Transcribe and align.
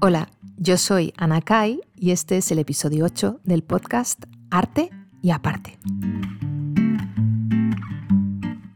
Hola, 0.00 0.28
yo 0.56 0.78
soy 0.78 1.12
Ana 1.16 1.40
Kai 1.40 1.80
y 1.96 2.12
este 2.12 2.36
es 2.36 2.52
el 2.52 2.60
episodio 2.60 3.04
8 3.04 3.40
del 3.42 3.64
podcast 3.64 4.26
Arte 4.48 4.90
y 5.22 5.32
Aparte. 5.32 5.76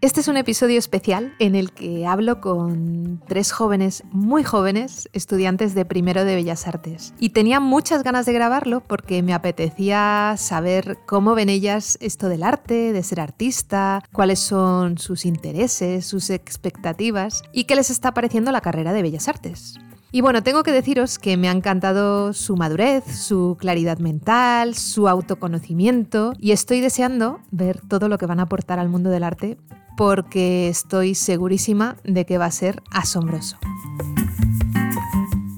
Este 0.00 0.20
es 0.20 0.26
un 0.26 0.36
episodio 0.36 0.80
especial 0.80 1.32
en 1.38 1.54
el 1.54 1.70
que 1.70 2.08
hablo 2.08 2.40
con 2.40 3.22
tres 3.28 3.52
jóvenes, 3.52 4.02
muy 4.10 4.42
jóvenes, 4.42 5.08
estudiantes 5.12 5.76
de 5.76 5.84
primero 5.84 6.24
de 6.24 6.34
Bellas 6.34 6.66
Artes. 6.66 7.14
Y 7.20 7.30
tenía 7.30 7.60
muchas 7.60 8.02
ganas 8.02 8.26
de 8.26 8.32
grabarlo 8.32 8.80
porque 8.80 9.22
me 9.22 9.32
apetecía 9.32 10.34
saber 10.36 10.98
cómo 11.06 11.36
ven 11.36 11.50
ellas 11.50 11.98
esto 12.00 12.28
del 12.28 12.42
arte, 12.42 12.92
de 12.92 13.02
ser 13.04 13.20
artista, 13.20 14.02
cuáles 14.12 14.40
son 14.40 14.98
sus 14.98 15.24
intereses, 15.24 16.04
sus 16.04 16.30
expectativas 16.30 17.44
y 17.52 17.64
qué 17.64 17.76
les 17.76 17.90
está 17.90 18.12
pareciendo 18.12 18.50
la 18.50 18.60
carrera 18.60 18.92
de 18.92 19.02
Bellas 19.02 19.28
Artes. 19.28 19.78
Y 20.14 20.20
bueno, 20.20 20.42
tengo 20.42 20.62
que 20.62 20.72
deciros 20.72 21.18
que 21.18 21.38
me 21.38 21.48
ha 21.48 21.52
encantado 21.52 22.34
su 22.34 22.54
madurez, 22.54 23.02
su 23.06 23.56
claridad 23.58 23.96
mental, 23.96 24.74
su 24.74 25.08
autoconocimiento 25.08 26.34
y 26.38 26.52
estoy 26.52 26.82
deseando 26.82 27.40
ver 27.50 27.80
todo 27.80 28.10
lo 28.10 28.18
que 28.18 28.26
van 28.26 28.38
a 28.38 28.42
aportar 28.42 28.78
al 28.78 28.90
mundo 28.90 29.08
del 29.08 29.24
arte 29.24 29.56
porque 29.96 30.68
estoy 30.68 31.14
segurísima 31.14 31.96
de 32.04 32.26
que 32.26 32.36
va 32.36 32.44
a 32.44 32.50
ser 32.50 32.82
asombroso. 32.90 33.56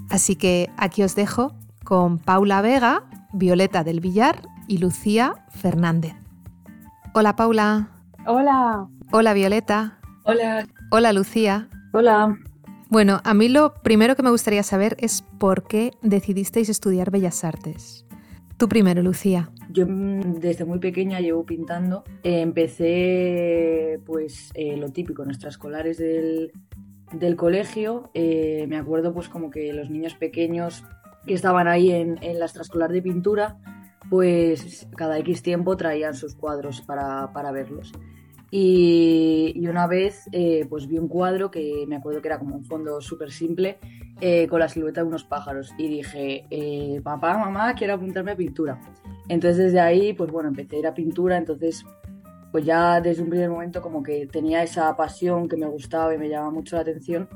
Así 0.09 0.37
que 0.37 0.71
aquí 0.77 1.03
os 1.03 1.17
dejo 1.17 1.53
con 1.83 2.19
Paula 2.19 2.63
Vega, 2.63 3.03
Violeta 3.33 3.83
del 3.83 3.99
Villar 3.99 4.43
y 4.69 4.79
Lucía 4.79 5.45
Fernández. 5.51 6.15
Hola 7.13 7.35
Paula. 7.35 7.89
Hola. 8.25 8.87
Hola 9.11 9.35
Violeta. 9.35 9.99
Hola. 10.23 10.69
Hola 10.93 11.13
Lucía. 11.13 11.69
Hola. 11.93 12.39
Bueno, 12.89 13.21
a 13.25 13.35
mí 13.35 13.49
lo 13.49 13.75
primero 13.75 14.15
que 14.15 14.23
me 14.23 14.31
gustaría 14.31 14.63
saber 14.63 14.97
es 15.01 15.23
por 15.39 15.65
qué 15.65 15.93
decidisteis 16.03 16.69
estudiar 16.69 17.11
Bellas 17.11 17.45
Artes. 17.45 18.05
Tú 18.57 18.69
primero, 18.69 19.03
Lucía. 19.03 19.51
Yo 19.71 19.87
mm, 19.87 20.35
desde 20.35 20.65
muy 20.65 20.79
pequeña 20.79 21.21
llevo 21.21 21.45
pintando. 21.45 22.05
Eh, 22.23 22.41
empecé, 22.41 24.01
pues, 24.07 24.51
eh, 24.55 24.77
lo 24.77 24.91
típico, 24.91 25.23
en 25.23 25.31
extraescolares 25.31 25.99
del, 25.99 26.53
del 27.13 27.37
colegio. 27.37 28.11
Eh, 28.15 28.67
me 28.69 28.77
acuerdo, 28.77 29.13
pues, 29.13 29.29
como 29.29 29.51
que 29.51 29.73
los 29.73 29.91
niños 29.91 30.15
pequeños 30.15 30.85
que 31.27 31.35
estaban 31.35 31.67
ahí 31.67 31.91
en, 31.91 32.19
en 32.23 32.39
la 32.39 32.45
extraescolar 32.45 32.93
de 32.93 33.03
pintura, 33.03 33.57
pues 34.11 34.87
cada 34.97 35.19
X 35.19 35.43
tiempo 35.43 35.77
traían 35.77 36.15
sus 36.15 36.35
cuadros 36.35 36.83
para, 36.83 37.33
para 37.33 37.51
verlos. 37.51 37.93
Y, 38.51 39.67
una 39.69 39.87
vez 39.87 40.29
eh, 40.33 40.67
pues 40.69 40.87
vi 40.87 40.99
un 40.99 41.09
cuadro 41.09 41.51
que 41.51 41.85
me 41.89 41.97
acuerdo 41.97 42.21
que 42.23 42.29
era 42.29 42.39
como 42.39 42.55
un 42.55 42.65
fondo 42.65 43.01
súper 43.01 43.33
simple 43.33 43.79
eh, 44.21 44.47
con 44.47 44.61
la 44.61 44.69
silueta 44.69 45.01
de 45.01 45.09
unos 45.09 45.25
pájaros 45.25 45.73
y 45.77 45.89
dije, 45.89 46.47
eh, 46.51 47.01
papá, 47.03 47.37
mamá, 47.37 47.75
quiero 47.75 47.95
apuntarme 47.95 48.33
a 48.33 48.37
pintura. 48.37 48.81
Entonces 49.29 49.59
desde 49.59 49.81
ahí 49.81 50.13
pues 50.13 50.31
bueno, 50.31 50.51
empecé 50.51 50.77
a 50.77 50.79
ir 50.79 50.87
a 50.87 50.95
pintura, 50.95 51.37
entonces 51.37 51.85
pues 52.53 52.65
ya 52.65 53.01
desde 53.01 53.23
un 53.23 53.31
primer 53.31 53.51
momento 53.51 53.83
como 53.83 54.03
que 54.03 54.27
tenía 54.27 54.63
esa 54.63 54.95
pasión 54.97 55.49
que 55.49 55.57
me 55.57 55.67
gustaba 55.67 56.15
y 56.15 56.19
me 56.19 56.29
llamaba 56.29 56.53
mucho 56.53 56.77
la 56.77 56.83
atención. 56.83 57.29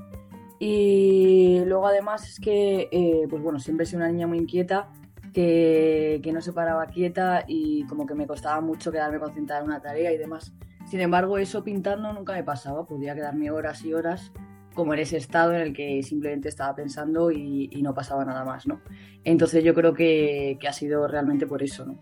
Y 0.60 1.62
luego 1.66 1.88
además 1.88 2.28
es 2.28 2.38
que 2.38 3.26
pues 3.28 3.42
bueno, 3.42 3.58
siempre 3.58 3.84
he 3.84 3.86
sido 3.86 3.98
una 3.98 4.12
niña 4.12 4.26
muy 4.26 4.38
inquieta. 4.38 4.88
Que, 5.34 6.20
que 6.22 6.32
no 6.32 6.40
se 6.40 6.52
paraba 6.52 6.86
quieta 6.86 7.44
y 7.46 7.84
como 7.86 8.06
que 8.06 8.14
me 8.14 8.26
costaba 8.26 8.60
mucho 8.62 8.90
quedarme 8.90 9.20
concentrada 9.20 9.60
en 9.60 9.68
una 9.68 9.80
tarea 9.80 10.10
y 10.10 10.16
demás. 10.16 10.52
Sin 10.88 11.00
embargo, 11.00 11.38
eso 11.38 11.62
pintando 11.62 12.12
nunca 12.12 12.32
me 12.32 12.42
pasaba, 12.42 12.86
podía 12.86 13.14
quedarme 13.14 13.50
horas 13.50 13.84
y 13.84 13.92
horas 13.92 14.32
como 14.74 14.94
en 14.94 15.00
ese 15.00 15.16
estado 15.16 15.54
en 15.54 15.60
el 15.60 15.72
que 15.74 16.02
simplemente 16.02 16.48
estaba 16.48 16.74
pensando 16.74 17.30
y, 17.32 17.68
no 17.82 17.94
pasaba 17.94 18.24
nada 18.24 18.44
más, 18.44 18.66
¿no? 18.66 18.80
Entonces 19.24 19.64
yo 19.64 19.74
creo 19.74 19.92
que, 19.92 20.56
que, 20.60 20.68
ha 20.68 20.72
sido 20.72 21.08
realmente 21.08 21.46
por 21.46 21.62
eso, 21.62 21.84
¿no? 21.84 21.96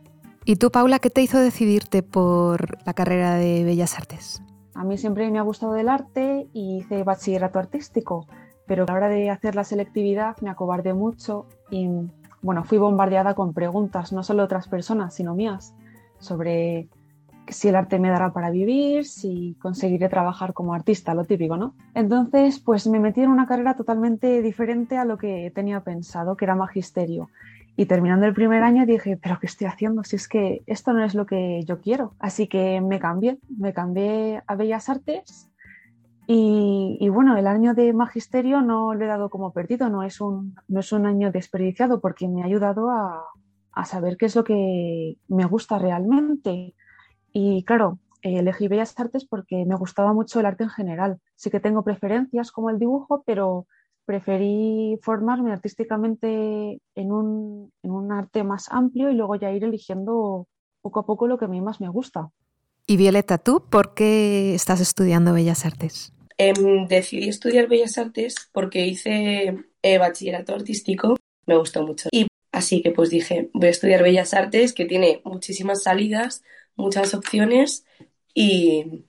¿Y 0.45 0.57
tú, 0.57 0.71
Paula, 0.71 0.99
qué 0.99 1.11
te 1.11 1.23
hizo 1.23 1.39
decidirte 1.39 2.03
por 2.03 2.85
la 2.87 2.93
carrera 2.93 3.37
de 3.37 3.65
Bellas 3.65 3.99
Artes? 3.99 4.43
A 4.75 4.85
mí 4.85 4.99
siempre 4.99 5.29
me 5.31 5.39
ha 5.39 5.43
gustado 5.43 5.75
el 5.77 5.89
arte 5.89 6.49
y 6.53 6.79
hice 6.79 7.03
bachillerato 7.03 7.59
artístico, 7.59 8.29
pero 8.67 8.85
a 8.85 8.87
la 8.87 8.95
hora 8.95 9.09
de 9.09 9.31
hacer 9.31 9.55
la 9.55 9.65
selectividad 9.65 10.37
me 10.43 10.51
acobardé 10.51 10.93
mucho 10.93 11.47
y, 11.71 11.89
bueno, 12.43 12.63
fui 12.63 12.79
bombardeada 12.79 13.35
con 13.35 13.55
preguntas, 13.55 14.13
no 14.13 14.23
solo 14.23 14.43
de 14.43 14.45
otras 14.45 14.69
personas, 14.69 15.15
sino 15.15 15.35
mías, 15.35 15.75
sobre 16.19 16.89
si 17.49 17.69
el 17.69 17.77
arte 17.77 17.99
me 17.99 18.11
dará 18.11 18.33
para 18.33 18.51
vivir, 18.51 19.05
si 19.05 19.57
conseguiré 19.61 20.09
trabajar 20.09 20.53
como 20.53 20.75
artista, 20.75 21.15
lo 21.15 21.25
típico, 21.25 21.57
¿no? 21.57 21.75
Entonces, 21.95 22.61
pues 22.61 22.87
me 22.87 23.01
metí 23.01 23.23
en 23.23 23.31
una 23.31 23.47
carrera 23.47 23.75
totalmente 23.75 24.43
diferente 24.43 24.97
a 24.97 25.05
lo 25.05 25.19
que 25.19 25.53
tenía 25.55 25.81
pensado, 25.81 26.37
que 26.37 26.45
era 26.45 26.55
magisterio. 26.55 27.29
Y 27.77 27.87
terminando 27.87 28.27
el 28.27 28.33
primer 28.33 28.63
año 28.63 28.87
dije, 28.87 29.19
pero 29.23 29.39
¿qué 29.39 29.47
estoy 29.47 29.67
haciendo? 29.67 30.03
Si 30.03 30.17
es 30.17 30.29
que 30.29 30.63
esto 30.67 30.93
no 30.95 31.05
es 31.05 31.15
lo 31.15 31.27
que 31.27 31.63
yo 31.65 31.81
quiero. 31.81 32.15
Así 32.19 32.47
que 32.49 32.81
me 32.81 32.99
cambié, 32.99 33.39
me 33.59 33.75
cambié 33.75 34.43
a 34.47 34.55
Bellas 34.55 34.89
Artes 34.89 35.51
y, 36.27 37.09
bueno, 37.09 37.37
el 37.37 37.47
año 37.47 37.75
de 37.75 37.93
magisterio 37.93 38.61
no 38.61 38.95
lo 38.95 39.05
he 39.05 39.09
dado 39.09 39.31
como 39.31 39.53
perdido, 39.53 39.89
no 39.91 40.03
es 40.03 40.21
un, 40.21 40.57
no 40.67 40.81
es 40.81 40.91
un 40.91 41.07
año 41.07 41.31
desperdiciado 41.31 42.01
porque 42.01 42.27
me 42.27 42.43
ha 42.43 42.47
ayudado 42.47 42.91
a, 42.91 43.23
a 43.73 43.85
saber 43.85 44.17
qué 44.17 44.27
es 44.27 44.35
lo 44.35 44.43
que 44.43 45.19
me 45.29 45.45
gusta 45.45 45.79
realmente 45.79 46.75
y 47.39 47.65
claro, 47.65 47.99
elegí 48.23 48.67
Bellas 48.67 48.99
Artes 48.99 49.27
porque 49.27 49.67
me 49.67 49.77
gustaba 49.77 50.15
mucho 50.15 50.41
el 50.41 50.47
arte 50.47 50.65
en 50.65 50.71
general. 50.71 51.19
Sí 51.35 51.51
que 51.51 51.61
tengo 51.61 51.85
preferencias 51.85 52.51
como 52.51 52.71
el 52.71 52.79
dibujo, 52.79 53.25
pero 53.27 53.67
preferí 54.07 54.99
formarme 55.03 55.53
artísticamente 55.53 56.81
en 56.95 57.13
un, 57.13 57.71
en 57.83 57.91
un 57.91 58.11
arte 58.11 58.43
más 58.43 58.69
amplio 58.71 59.11
y 59.11 59.15
luego 59.15 59.35
ya 59.35 59.53
ir 59.53 59.65
eligiendo 59.65 60.49
poco 60.81 61.01
a 61.01 61.05
poco 61.05 61.27
lo 61.27 61.37
que 61.37 61.45
a 61.45 61.49
mí 61.49 61.61
más 61.61 61.79
me 61.79 61.91
gusta. 61.91 62.31
Y 62.87 62.97
Violeta, 62.97 63.37
¿tú 63.37 63.63
por 63.69 63.93
qué 63.93 64.55
estás 64.55 64.81
estudiando 64.81 65.35
Bellas 65.35 65.67
Artes? 65.67 66.15
Em, 66.39 66.89
decidí 66.89 67.29
estudiar 67.29 67.69
Bellas 67.69 67.99
Artes 67.99 68.49
porque 68.51 68.87
hice 68.87 69.59
eh, 69.83 69.99
bachillerato 69.99 70.55
artístico, 70.55 71.17
me 71.45 71.59
gustó 71.59 71.87
mucho. 71.87 72.09
Y 72.13 72.29
así 72.51 72.81
que 72.81 72.93
pues 72.93 73.11
dije, 73.11 73.51
voy 73.53 73.67
a 73.67 73.73
estudiar 73.73 74.03
Bellas 74.03 74.33
Artes, 74.33 74.73
que 74.73 74.87
tiene 74.87 75.21
muchísimas 75.25 75.83
salidas, 75.83 76.43
muchas 76.77 77.15
opciones 77.15 77.85
y, 78.35 79.05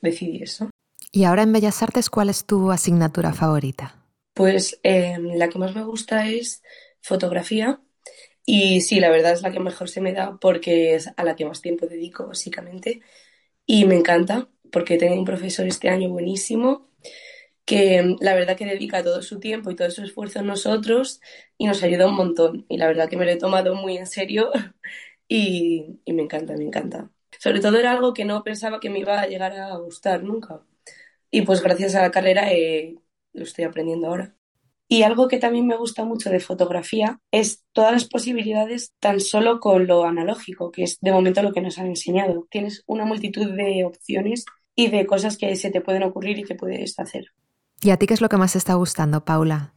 decidí 0.00 0.42
eso. 0.42 0.70
¿Y 1.10 1.24
ahora 1.24 1.42
en 1.42 1.52
Bellas 1.52 1.82
Artes 1.82 2.10
cuál 2.10 2.28
es 2.28 2.44
tu 2.44 2.70
asignatura 2.70 3.32
favorita? 3.32 3.94
Pues 4.34 4.78
em, 4.82 5.34
la 5.34 5.48
que 5.48 5.58
más 5.58 5.74
me 5.74 5.82
gusta 5.82 6.28
es 6.28 6.62
fotografía 7.00 7.80
y 8.44 8.80
sí, 8.82 9.00
la 9.00 9.10
verdad 9.10 9.32
es 9.32 9.42
la 9.42 9.50
que 9.50 9.60
mejor 9.60 9.88
se 9.88 10.00
me 10.00 10.12
da 10.12 10.38
porque 10.40 10.94
es 10.94 11.10
a 11.16 11.24
la 11.24 11.36
que 11.36 11.44
más 11.44 11.60
tiempo 11.60 11.86
dedico 11.86 12.26
básicamente 12.26 13.00
y 13.66 13.84
me 13.84 13.96
encanta 13.96 14.48
porque 14.70 14.98
tengo 14.98 15.14
un 15.14 15.24
profesor 15.24 15.66
este 15.66 15.88
año 15.88 16.08
buenísimo 16.10 16.88
que 17.64 17.96
em, 17.96 18.16
la 18.20 18.34
verdad 18.34 18.56
que 18.56 18.64
dedica 18.64 19.04
todo 19.04 19.20
su 19.22 19.40
tiempo 19.40 19.70
y 19.70 19.76
todo 19.76 19.90
su 19.90 20.02
esfuerzo 20.02 20.38
a 20.40 20.42
nosotros 20.42 21.20
y 21.58 21.66
nos 21.66 21.82
ayuda 21.82 22.06
un 22.06 22.14
montón 22.14 22.64
y 22.68 22.78
la 22.78 22.86
verdad 22.86 23.10
que 23.10 23.16
me 23.18 23.26
lo 23.26 23.30
he 23.30 23.36
tomado 23.36 23.74
muy 23.74 23.98
en 23.98 24.06
serio 24.06 24.50
y, 25.28 26.00
me 26.06 26.22
encanta, 26.22 26.56
me 26.56 26.64
encanta. 26.64 27.10
Sobre 27.38 27.60
todo 27.60 27.76
era 27.78 27.92
algo 27.92 28.14
que 28.14 28.24
no 28.24 28.42
pensaba 28.42 28.80
que 28.80 28.90
me 28.90 29.00
iba 29.00 29.20
a 29.20 29.26
llegar 29.26 29.52
a 29.52 29.76
gustar 29.76 30.22
nunca. 30.22 30.62
Y 31.30 31.42
pues 31.42 31.62
gracias 31.62 31.94
a 31.94 32.02
la 32.02 32.10
carrera 32.10 32.50
eh, 32.50 32.96
lo 33.34 33.44
estoy 33.44 33.64
aprendiendo 33.64 34.08
ahora. 34.08 34.34
Y 34.90 35.02
algo 35.02 35.28
que 35.28 35.38
también 35.38 35.66
me 35.66 35.76
gusta 35.76 36.06
mucho 36.06 36.30
de 36.30 36.40
fotografía 36.40 37.20
es 37.30 37.62
todas 37.72 37.92
las 37.92 38.06
posibilidades 38.06 38.94
tan 39.00 39.20
solo 39.20 39.60
con 39.60 39.86
lo 39.86 40.04
analógico, 40.04 40.72
que 40.72 40.84
es 40.84 40.98
de 41.02 41.12
momento 41.12 41.42
lo 41.42 41.52
que 41.52 41.60
nos 41.60 41.78
han 41.78 41.88
enseñado. 41.88 42.46
Tienes 42.50 42.84
una 42.86 43.04
multitud 43.04 43.54
de 43.54 43.84
opciones 43.84 44.46
y 44.74 44.88
de 44.88 45.04
cosas 45.04 45.36
que 45.36 45.54
se 45.56 45.70
te 45.70 45.82
pueden 45.82 46.04
ocurrir 46.04 46.38
y 46.38 46.44
que 46.44 46.54
puedes 46.54 46.98
hacer. 46.98 47.26
¿Y 47.82 47.90
a 47.90 47.98
ti 47.98 48.06
qué 48.06 48.14
es 48.14 48.22
lo 48.22 48.30
que 48.30 48.38
más 48.38 48.52
te 48.52 48.58
está 48.58 48.74
gustando, 48.74 49.26
Paula? 49.26 49.74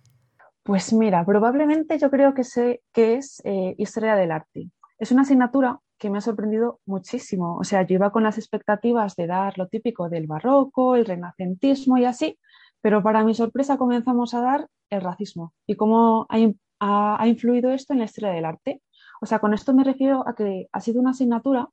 Pues 0.64 0.94
mira, 0.94 1.26
probablemente 1.26 2.00
yo 2.00 2.10
creo 2.10 2.34
que, 2.34 2.46
sé, 2.46 2.82
que 2.94 3.16
es 3.16 3.42
eh, 3.44 3.76
historia 3.78 4.16
del 4.16 4.32
arte. 4.32 4.70
Es 5.02 5.12
una 5.12 5.24
asignatura 5.24 5.80
que 5.98 6.12
me 6.12 6.20
ha 6.20 6.22
sorprendido 6.22 6.80
muchísimo. 6.86 7.58
O 7.58 7.64
sea, 7.64 7.82
yo 7.82 7.96
iba 7.96 8.12
con 8.12 8.22
las 8.22 8.38
expectativas 8.38 9.16
de 9.16 9.26
dar 9.26 9.58
lo 9.58 9.68
típico 9.68 10.10
del 10.10 10.28
barroco, 10.28 10.96
el 10.96 11.08
renacentismo 11.08 11.98
y 11.98 12.06
así, 12.06 12.38
pero 12.82 13.02
para 13.02 13.24
mi 13.24 13.34
sorpresa 13.34 13.80
comenzamos 13.80 14.36
a 14.36 14.42
dar 14.42 14.68
el 14.92 15.02
racismo 15.02 15.56
y 15.66 15.76
cómo 15.76 16.28
ha, 16.30 17.28
influido 17.28 17.72
esto 17.72 17.94
en 17.94 18.00
la 18.00 18.06
historia 18.06 18.30
del 18.30 18.46
arte. 18.46 18.84
O 19.24 19.26
sea, 19.26 19.40
con 19.40 19.56
esto 19.56 19.74
me 19.74 19.84
refiero 19.84 20.24
a 20.28 20.36
que 20.36 20.68
ha 20.72 20.80
sido 20.82 21.02
una 21.02 21.12
asignatura 21.12 21.68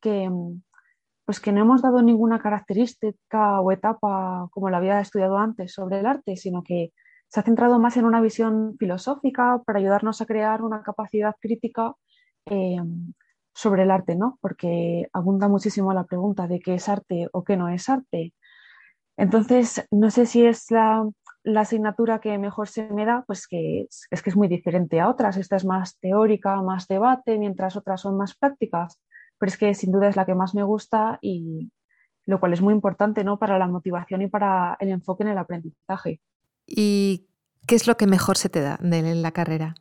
que, 0.00 0.28
pues 1.24 1.38
que 1.38 1.52
no 1.52 1.60
hemos 1.60 1.80
dado 1.80 2.02
ninguna 2.02 2.40
característica 2.40 3.60
o 3.60 3.70
etapa 3.70 4.48
como 4.50 4.68
la 4.68 4.78
había 4.78 4.98
estudiado 4.98 5.38
antes 5.38 5.72
sobre 5.74 6.00
el 6.00 6.06
arte, 6.06 6.36
sino 6.36 6.64
que 6.64 6.92
se 7.28 7.38
ha 7.38 7.44
centrado 7.44 7.78
más 7.78 7.96
en 7.96 8.04
una 8.04 8.20
visión 8.20 8.76
filosófica 8.78 9.62
para 9.64 9.78
ayudarnos 9.78 10.20
a 10.20 10.26
crear 10.26 10.62
una 10.62 10.82
capacidad 10.82 11.36
crítica 11.40 11.94
eh, 12.46 12.76
sobre 13.52 13.84
el 13.84 13.90
arte, 13.90 14.16
¿no? 14.16 14.38
Porque 14.40 15.08
abunda 15.12 15.48
muchísimo 15.48 15.92
la 15.92 16.04
pregunta 16.04 16.46
de 16.46 16.60
qué 16.60 16.74
es 16.74 16.88
arte 16.88 17.28
o 17.32 17.44
qué 17.44 17.56
no 17.56 17.68
es 17.68 17.88
arte. 17.88 18.34
Entonces, 19.16 19.86
no 19.90 20.10
sé 20.10 20.26
si 20.26 20.44
es 20.44 20.70
la 20.70 21.04
la 21.44 21.60
asignatura 21.60 22.20
que 22.20 22.38
mejor 22.38 22.68
se 22.68 22.88
me 22.88 23.04
da, 23.04 23.22
pues 23.26 23.46
que 23.46 23.82
es, 24.10 24.22
que 24.22 24.30
es 24.30 24.36
muy 24.36 24.48
diferente 24.48 25.00
a 25.00 25.10
otras. 25.10 25.36
Esta 25.36 25.56
es 25.56 25.64
más 25.64 25.98
teórica, 25.98 26.60
más 26.62 26.88
debate, 26.88 27.38
mientras 27.38 27.76
otras 27.76 28.00
son 28.00 28.16
más 28.16 28.34
prácticas. 28.34 28.98
Pero 29.38 29.50
es 29.50 29.58
que 29.58 29.74
sin 29.74 29.92
duda 29.92 30.08
es 30.08 30.16
la 30.16 30.24
que 30.24 30.34
más 30.34 30.54
me 30.54 30.62
gusta 30.62 31.18
y 31.20 31.70
lo 32.24 32.40
cual 32.40 32.54
es 32.54 32.62
muy 32.62 32.72
importante 32.72 33.22
¿no? 33.22 33.38
para 33.38 33.58
la 33.58 33.68
motivación 33.68 34.22
y 34.22 34.28
para 34.28 34.78
el 34.80 34.88
enfoque 34.88 35.24
en 35.24 35.28
el 35.28 35.38
aprendizaje. 35.38 36.22
¿Y 36.66 37.28
qué 37.66 37.74
es 37.74 37.86
lo 37.86 37.98
que 37.98 38.06
mejor 38.06 38.38
se 38.38 38.48
te 38.48 38.62
da 38.62 38.78
en 38.80 39.20
la 39.20 39.32
carrera? 39.32 39.74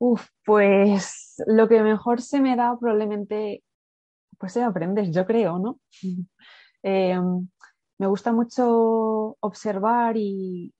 Uf, 0.00 0.28
pues 0.46 1.34
lo 1.46 1.68
que 1.68 1.82
mejor 1.82 2.22
se 2.22 2.40
me 2.40 2.56
da 2.56 2.74
probablemente, 2.78 3.62
pues 4.38 4.52
se 4.54 4.62
aprendes, 4.62 5.10
yo 5.10 5.26
creo, 5.26 5.58
¿no? 5.58 5.78
Em, 6.82 7.46
me 7.98 8.06
gusta 8.06 8.32
mucho 8.32 9.36
observar 9.40 10.16
y, 10.16 10.72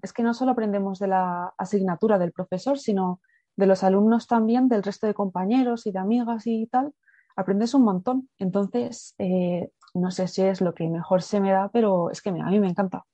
es 0.00 0.12
que 0.12 0.22
no 0.22 0.32
solo 0.32 0.52
aprendemos 0.52 1.00
de 1.00 1.08
la 1.08 1.52
asignatura 1.58 2.20
del 2.20 2.30
profesor, 2.30 2.78
sino 2.78 3.20
de 3.56 3.66
los 3.66 3.82
alumnos 3.82 4.28
también, 4.28 4.68
del 4.68 4.84
resto 4.84 5.08
de 5.08 5.14
compañeros 5.14 5.84
y 5.88 5.90
de 5.90 5.98
amigas 5.98 6.46
y 6.46 6.68
tal, 6.68 6.94
aprendes 7.34 7.74
un 7.74 7.82
montón. 7.82 8.28
Entonces, 8.38 9.16
eh, 9.18 9.70
no 9.94 10.12
sé 10.12 10.28
si 10.28 10.42
es 10.42 10.60
lo 10.60 10.72
que 10.72 10.88
mejor 10.88 11.22
se 11.22 11.40
me 11.40 11.50
da, 11.50 11.68
pero 11.72 12.10
es 12.10 12.22
que 12.22 12.30
a 12.30 12.32
mí 12.32 12.60
me 12.60 12.68
encanta. 12.68 13.04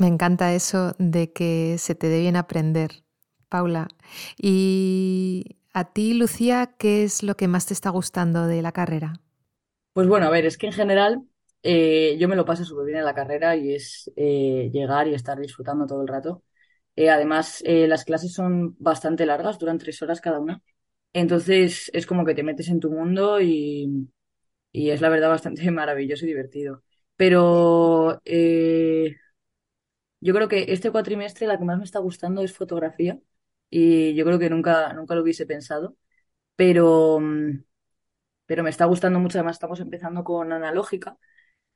Me 0.00 0.08
encanta 0.08 0.52
eso 0.52 0.94
de 0.98 1.32
que 1.32 1.76
se 1.78 1.94
te 1.94 2.08
dé 2.08 2.18
bien 2.18 2.34
aprender, 2.34 3.05
Paula. 3.48 3.88
Y 4.38 5.56
a 5.72 5.84
ti, 5.92 6.14
Lucía, 6.14 6.74
¿qué 6.78 7.04
es 7.04 7.22
lo 7.22 7.36
que 7.36 7.48
más 7.48 7.66
te 7.66 7.74
está 7.74 7.90
gustando 7.90 8.46
de 8.46 8.62
la 8.62 8.72
carrera? 8.72 9.20
Pues 9.92 10.08
bueno, 10.08 10.26
a 10.26 10.30
ver, 10.30 10.46
es 10.46 10.58
que 10.58 10.66
en 10.66 10.72
general 10.72 11.22
eh, 11.62 12.16
yo 12.18 12.28
me 12.28 12.36
lo 12.36 12.44
paso 12.44 12.64
súper 12.64 12.86
bien 12.86 12.98
en 12.98 13.04
la 13.04 13.14
carrera 13.14 13.56
y 13.56 13.74
es 13.74 14.12
eh, 14.16 14.70
llegar 14.72 15.08
y 15.08 15.14
estar 15.14 15.38
disfrutando 15.38 15.86
todo 15.86 16.02
el 16.02 16.08
rato. 16.08 16.42
Eh, 16.96 17.10
además, 17.10 17.62
las 17.66 18.04
clases 18.04 18.32
son 18.32 18.76
bastante 18.78 19.26
largas, 19.26 19.58
duran 19.58 19.78
tres 19.78 20.00
horas 20.02 20.20
cada 20.20 20.38
una. 20.40 20.62
Entonces 21.12 21.90
es 21.94 22.06
como 22.06 22.24
que 22.24 22.34
te 22.34 22.42
metes 22.42 22.68
en 22.68 22.80
tu 22.80 22.90
mundo 22.90 23.40
y, 23.40 24.08
es 24.72 25.00
la 25.00 25.08
verdad 25.08 25.30
bastante 25.30 25.70
maravilloso 25.70 26.24
y 26.24 26.28
divertido. 26.28 26.82
Pero 27.16 28.20
yo 30.20 30.34
creo 30.34 30.48
que 30.48 30.66
este 30.72 30.90
cuatrimestre 30.90 31.46
la 31.46 31.58
que 31.58 31.64
más 31.64 31.78
me 31.78 31.84
está 31.84 31.98
gustando 32.00 32.42
es 32.42 32.52
fotografía 32.54 33.18
y 33.70 34.14
yo 34.14 34.24
creo 34.24 34.38
que 34.38 34.50
nunca, 34.50 34.92
nunca 34.92 35.14
lo 35.14 35.22
hubiese 35.22 35.46
pensado. 35.46 35.96
Pero, 36.56 37.20
mm, 37.20 37.64
pero 38.46 38.62
me 38.62 38.70
está 38.70 38.84
gustando 38.86 39.20
mucho, 39.20 39.38
además 39.38 39.56
estamos 39.56 39.80
empezando 39.80 40.24
con 40.24 40.52
analógica 40.52 41.18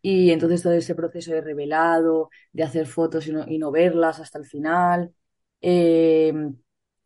y 0.02 0.30
entonces 0.32 0.62
todo 0.62 0.72
ese 0.74 0.94
proceso 0.94 1.32
de 1.32 1.40
revelado, 1.42 2.30
de 2.52 2.62
hacer 2.64 2.86
fotos 2.86 3.26
y 3.28 3.58
no, 3.58 3.70
verlas 3.72 4.20
hasta 4.20 4.38
el 4.38 4.46
final, 4.46 5.14
eh, 5.60 6.32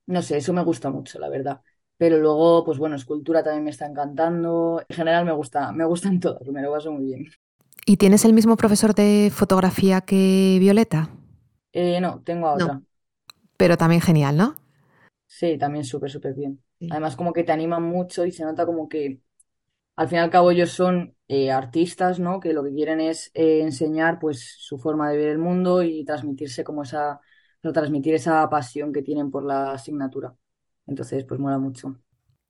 no 0.07 0.23
sé, 0.23 0.37
eso 0.39 0.53
me 0.53 0.63
gusta 0.63 0.91
mucho, 0.91 1.19
la 1.19 1.29
verdad. 1.29 1.61
Pero 1.97 2.19
luego, 2.19 2.65
pues 2.65 2.79
bueno, 2.79 2.97
escultura 2.97 3.43
también 3.43 3.65
me 3.65 3.71
está 3.71 3.87
encantando. 3.87 4.83
En 4.89 4.97
general 4.97 5.25
me 5.25 5.33
gusta, 5.33 5.73
me 5.73 5.85
gustan 5.85 6.21
todas, 6.21 6.47
me 6.49 6.63
lo 6.63 6.73
paso 6.73 6.93
muy 6.93 7.05
bien. 7.05 7.27
¿Y 7.87 7.97
tienes 7.97 8.25
el 8.25 8.33
mismo 8.33 8.57
profesor 8.57 8.95
de 8.95 9.31
fotografía 9.35 10.01
que 10.01 10.57
Violeta? 10.61 11.11
Eh, 11.73 12.01
no, 12.01 12.23
tengo 12.23 12.49
a 12.49 12.55
otra. 12.55 12.83
Pero 13.57 13.77
también 13.77 14.01
genial, 14.01 14.37
¿no? 14.37 14.55
Sí, 15.39 15.59
también 15.59 15.85
súper, 15.85 16.11
súper 16.11 16.35
bien. 16.35 16.63
Además, 16.89 17.17
como 17.17 17.33
que 17.33 17.43
te 17.45 17.51
animan 17.53 17.83
mucho 17.83 18.25
y 18.25 18.31
se 18.33 18.45
nota 18.45 18.65
como 18.67 18.89
que 18.89 19.21
al 19.97 20.09
fin 20.09 20.19
y 20.19 20.21
al 20.23 20.31
cabo 20.31 20.51
ellos 20.53 20.71
son 20.73 21.17
eh, 21.29 21.53
artistas, 21.53 22.21
¿no? 22.21 22.41
Que 22.41 22.53
lo 22.55 22.65
que 22.65 22.73
quieren 22.75 23.01
es 23.01 23.31
eh, 23.35 23.63
enseñar 23.63 24.19
pues 24.21 24.57
su 24.61 24.79
forma 24.79 25.11
de 25.11 25.19
ver 25.19 25.29
el 25.31 25.39
mundo 25.39 25.83
y 25.83 26.05
transmitirse 26.05 26.65
como 26.65 26.85
esa, 26.85 27.21
transmitir 27.63 28.15
esa 28.15 28.49
pasión 28.51 28.93
que 28.93 29.03
tienen 29.03 29.31
por 29.31 29.45
la 29.45 29.73
asignatura. 29.73 30.37
Entonces, 30.87 31.25
pues 31.27 31.41
mola 31.41 31.59
mucho. 31.59 32.01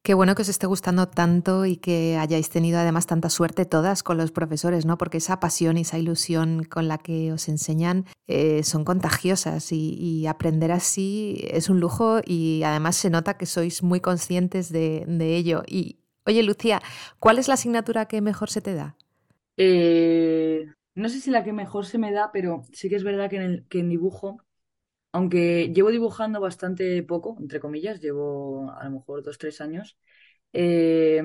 Qué 0.04 0.12
bueno 0.12 0.34
que 0.34 0.42
os 0.42 0.50
esté 0.50 0.66
gustando 0.66 1.08
tanto 1.08 1.64
y 1.64 1.78
que 1.78 2.18
hayáis 2.18 2.50
tenido 2.50 2.78
además 2.78 3.06
tanta 3.06 3.30
suerte 3.30 3.64
todas 3.64 4.02
con 4.02 4.18
los 4.18 4.32
profesores, 4.32 4.84
¿no? 4.84 4.98
Porque 4.98 5.16
esa 5.16 5.40
pasión 5.40 5.78
y 5.78 5.80
esa 5.80 5.98
ilusión 5.98 6.64
con 6.64 6.88
la 6.88 6.98
que 6.98 7.32
os 7.32 7.48
enseñan 7.48 8.04
eh, 8.26 8.64
son 8.64 8.84
contagiosas 8.84 9.72
y, 9.72 10.26
aprender 10.26 10.72
así 10.72 11.46
es 11.50 11.70
un 11.70 11.80
lujo 11.80 12.20
y 12.22 12.62
además 12.64 12.96
se 12.96 13.08
nota 13.08 13.38
que 13.38 13.46
sois 13.46 13.82
muy 13.82 14.00
conscientes 14.00 14.70
de, 14.70 15.06
de 15.08 15.36
ello. 15.36 15.62
Y, 15.66 16.00
Oye, 16.26 16.42
Lucía, 16.42 16.80
¿cuál 17.18 17.38
es 17.38 17.48
la 17.48 17.54
asignatura 17.54 18.06
que 18.06 18.20
mejor 18.20 18.50
se 18.50 18.60
te 18.60 18.74
da? 18.74 18.96
Eh, 19.56 20.66
no 20.94 21.08
sé 21.08 21.20
si 21.20 21.30
la 21.30 21.44
que 21.44 21.54
mejor 21.54 21.86
se 21.86 21.96
me 21.96 22.12
da, 22.12 22.30
pero 22.30 22.64
sí 22.72 22.90
que 22.90 22.96
es 22.96 23.04
verdad 23.04 23.30
que 23.30 23.36
en, 23.36 23.42
el, 23.42 23.64
que 23.68 23.80
en 23.80 23.88
dibujo, 23.88 24.38
aunque 25.14 25.72
llevo 25.72 25.90
dibujando 25.92 26.40
bastante 26.40 27.00
poco, 27.04 27.36
entre 27.40 27.60
comillas, 27.60 28.00
llevo 28.00 28.72
a 28.72 28.84
lo 28.84 28.90
mejor 28.90 29.22
dos, 29.22 29.38
tres 29.38 29.60
años, 29.60 29.96
eh, 30.52 31.22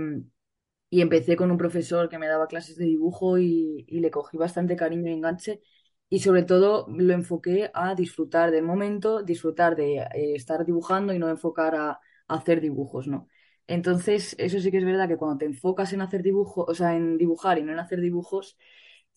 y 0.92 1.02
empecé 1.02 1.36
con 1.36 1.50
un 1.52 1.58
profesor 1.58 2.08
que 2.08 2.20
me 2.20 2.28
daba 2.28 2.48
clases 2.48 2.78
de 2.78 2.86
dibujo 2.86 3.40
y, 3.40 3.86
le 3.90 4.12
cogí 4.12 4.38
bastante 4.38 4.76
cariño 4.76 5.10
y 5.10 5.14
enganche, 5.14 5.62
y 6.08 6.20
sobre 6.20 6.44
todo 6.44 6.86
lo 6.90 7.14
enfoqué 7.14 7.72
a 7.74 7.96
disfrutar 7.96 8.52
del 8.52 8.64
momento, 8.64 9.24
disfrutar 9.24 9.76
de 9.76 9.98
eh, 9.98 10.36
estar 10.36 10.66
dibujando 10.66 11.12
y 11.14 11.20
no 11.20 11.28
enfocar 11.30 11.76
a, 11.76 11.90
a 11.92 12.00
hacer 12.28 12.62
dibujos, 12.62 13.08
¿no? 13.08 13.28
Entonces, 13.68 14.36
eso 14.38 14.60
sí 14.60 14.70
que 14.72 14.78
es 14.78 14.86
verdad 14.86 15.08
que 15.08 15.18
cuando 15.18 15.40
te 15.40 15.46
enfocas 15.46 15.94
en 15.94 16.02
hacer 16.02 16.22
dibujos, 16.22 16.66
o 16.70 16.76
sea, 16.76 16.96
en 16.96 17.18
dibujar 17.18 17.58
y 17.58 17.64
no 17.64 17.72
en 17.72 17.80
hacer 17.80 18.02
dibujos, 18.02 18.56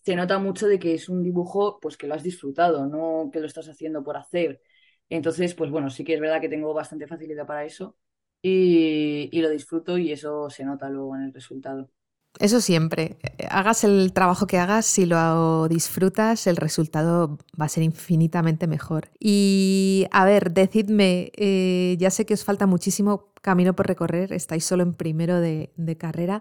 se 0.05 0.17
nota 0.17 0.39
mucho 0.39 0.67
de 0.67 0.79
que 0.79 0.95
es 0.95 1.09
un 1.09 1.23
dibujo 1.23 1.79
pues 1.81 1.97
que 1.97 2.07
lo 2.07 2.15
has 2.15 2.23
disfrutado, 2.23 2.87
no 2.87 3.31
que 3.33 3.41
lo 3.41 3.47
estás 3.47 3.69
haciendo 3.69 4.03
por 4.03 4.17
hacer. 4.17 4.61
Entonces, 5.09 5.55
pues 5.55 5.71
bueno, 5.71 5.91
sí 5.91 6.05
que 6.05 6.15
es 6.15 6.21
verdad 6.21 6.41
que 6.41 6.49
tengo 6.49 6.73
bastante 6.75 7.07
facilidad 7.07 7.47
para 7.47 7.65
eso 7.65 7.97
y, 8.43 9.41
lo 9.41 9.51
disfruto 9.51 9.99
y 9.99 10.13
eso 10.13 10.51
se 10.51 10.65
nota 10.65 10.89
luego 10.89 11.17
en 11.17 11.23
el 11.23 11.33
resultado. 11.33 11.91
Eso 12.41 12.61
siempre. 12.63 13.19
Hagas 13.51 13.85
el 13.85 14.13
trabajo 14.15 14.47
que 14.47 14.59
hagas, 14.59 14.87
si 14.87 15.05
lo 15.05 15.69
disfrutas, 15.69 16.47
el 16.47 16.57
resultado 16.57 17.39
va 17.61 17.67
a 17.67 17.69
ser 17.69 17.83
infinitamente 17.83 18.67
mejor. 18.67 19.11
Y 19.21 20.07
a 20.11 20.25
ver, 20.25 20.53
decidme, 20.53 21.31
eh, 21.37 21.97
ya 21.99 22.11
sé 22.11 22.25
que 22.25 22.35
os 22.35 22.43
falta 22.43 22.67
muchísimo 22.67 23.33
camino 23.43 23.75
por 23.75 23.87
recorrer, 23.87 24.33
estáis 24.33 24.65
solo 24.65 24.83
en 24.83 24.95
primero 24.95 25.41
de, 25.41 25.97
carrera, 25.99 26.41